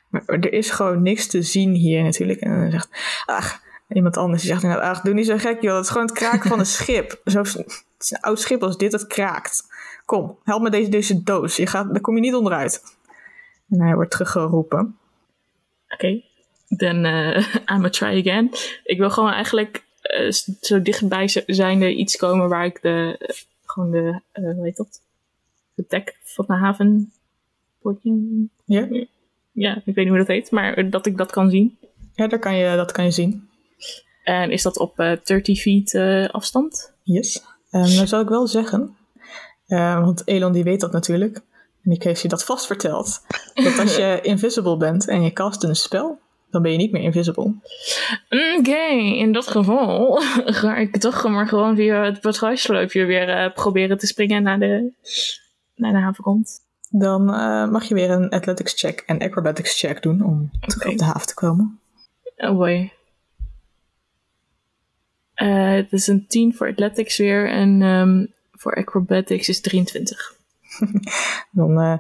[0.08, 2.40] Maar er is gewoon niks te zien hier natuurlijk.
[2.40, 2.90] En dan zegt,
[3.26, 6.08] ach, iemand anders die zegt inderdaad, ach, doe niet zo gek joh, dat is gewoon
[6.08, 7.22] het kraken van een schip.
[7.26, 9.64] Zo, het is een oud schip als dit, het kraakt.
[10.06, 12.84] Kom, help me deze, deze doos, je gaat, daar kom je niet onderuit.
[13.70, 14.98] En hij wordt teruggeroepen.
[15.90, 16.22] Oké,
[16.68, 18.52] dan eh I'm gonna try again.
[18.84, 20.32] Ik wil gewoon eigenlijk eh,
[20.62, 23.36] zo dichtbij zijnde iets komen waar ik de, eh,
[23.66, 25.02] gewoon de, hoe heet dat?
[25.74, 27.12] De dek van de haven.
[28.66, 28.88] Ja,
[29.58, 31.78] Ja, ik weet niet hoe dat heet, maar eh, dat ik dat kan zien.
[32.14, 33.50] ja daar kan je, dat kan je zien.
[34.24, 36.94] En is dat op eh 30 feet eh, afstand?
[37.04, 37.44] Yes.
[37.72, 38.96] Um, nou zou ik wel zeggen,
[39.68, 41.42] eh, want Elon die weet dat natuurlijk,
[41.84, 45.64] en ik heeft je dat vast verteld, dat als je invisible bent en je cast
[45.64, 47.54] een spel, dan ben je niet meer invisible.
[48.58, 50.16] Oké, in dat geval
[50.62, 54.92] ga ik toch maar gewoon via het patrouillesloopje weer proberen te springen naar de,
[55.76, 56.66] naar de havenkant.
[56.90, 60.98] Dan eh, mag je weer een athletics check en acrobatics check doen om terug op
[60.98, 61.80] de haven te komen.
[62.38, 62.92] Oh boy.
[65.34, 70.36] Eh, het is een 10 voor athletics weer en ehm, voor acrobatics is 23.
[71.52, 71.98] Dan eh,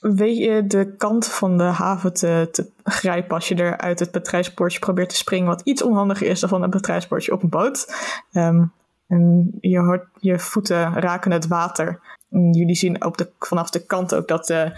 [0.00, 4.10] weet je de kant van de haven te, te grijpen als je er uit het
[4.10, 7.94] patrijspoortje probeert te springen, wat iets onhandiger is dan van een patrijspoortje op een boot.
[8.32, 8.64] Ehm,
[9.08, 12.00] en je hoort je voeten raken het water.
[12.30, 14.72] En jullie zien op de, vanaf de kant ook dat de,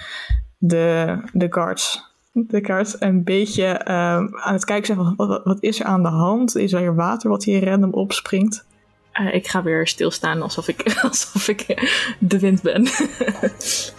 [0.58, 5.80] de, de guards de guards een beetje ehm, aan het kijken zijn van wat, is
[5.80, 6.56] er aan de hand?
[6.56, 8.64] Is er water wat hier random opspringt?
[9.12, 12.86] Eh, ik ga weer stilstaan alsof ik, alsof ik de wind ben.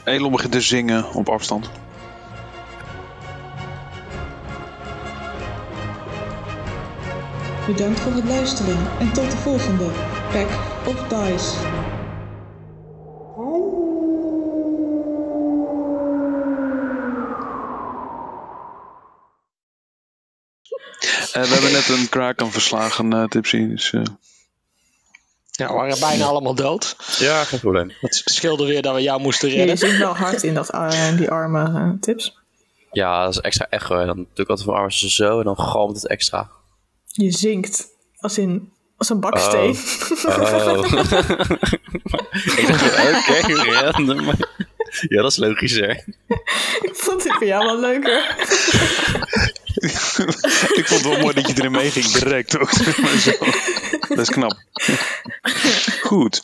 [0.04, 1.72] Elon begint te zingen op afstand.
[7.68, 9.90] Bedankt voor het luisteren en tot de volgende
[10.32, 10.50] Pack
[10.88, 11.58] of Dice.
[21.34, 23.68] Eh, we hebben net een kraken verslagen, eh Tipsy.
[23.68, 24.02] Dus, eh,
[25.52, 26.96] ja, we waren bijna allemaal dood.
[27.20, 27.92] Ja, geen probleem.
[28.00, 29.78] Het scheelde weer dat we jou moesten Ja, je redden.
[29.90, 32.40] zit wel hard in dat, eh, die arme eh, tips.
[32.92, 34.00] Ja, dat is extra echo.
[34.00, 36.50] En dan doe ik altijd mijn armen zo en dan galmt het extra.
[37.06, 37.88] Je zinkt
[38.20, 38.72] als in
[39.02, 39.78] als een baksteen.
[40.26, 40.86] Oh.
[42.56, 44.26] ik dacht, oké, random.
[45.08, 46.04] Ja, dat is logischer.
[46.82, 48.36] Ik vond dit voor jou wel leuker.
[50.80, 52.70] ik vond het wel mooi dat je erin meeging direct ook.
[54.10, 54.58] Dat is knap.
[56.02, 56.40] Goed.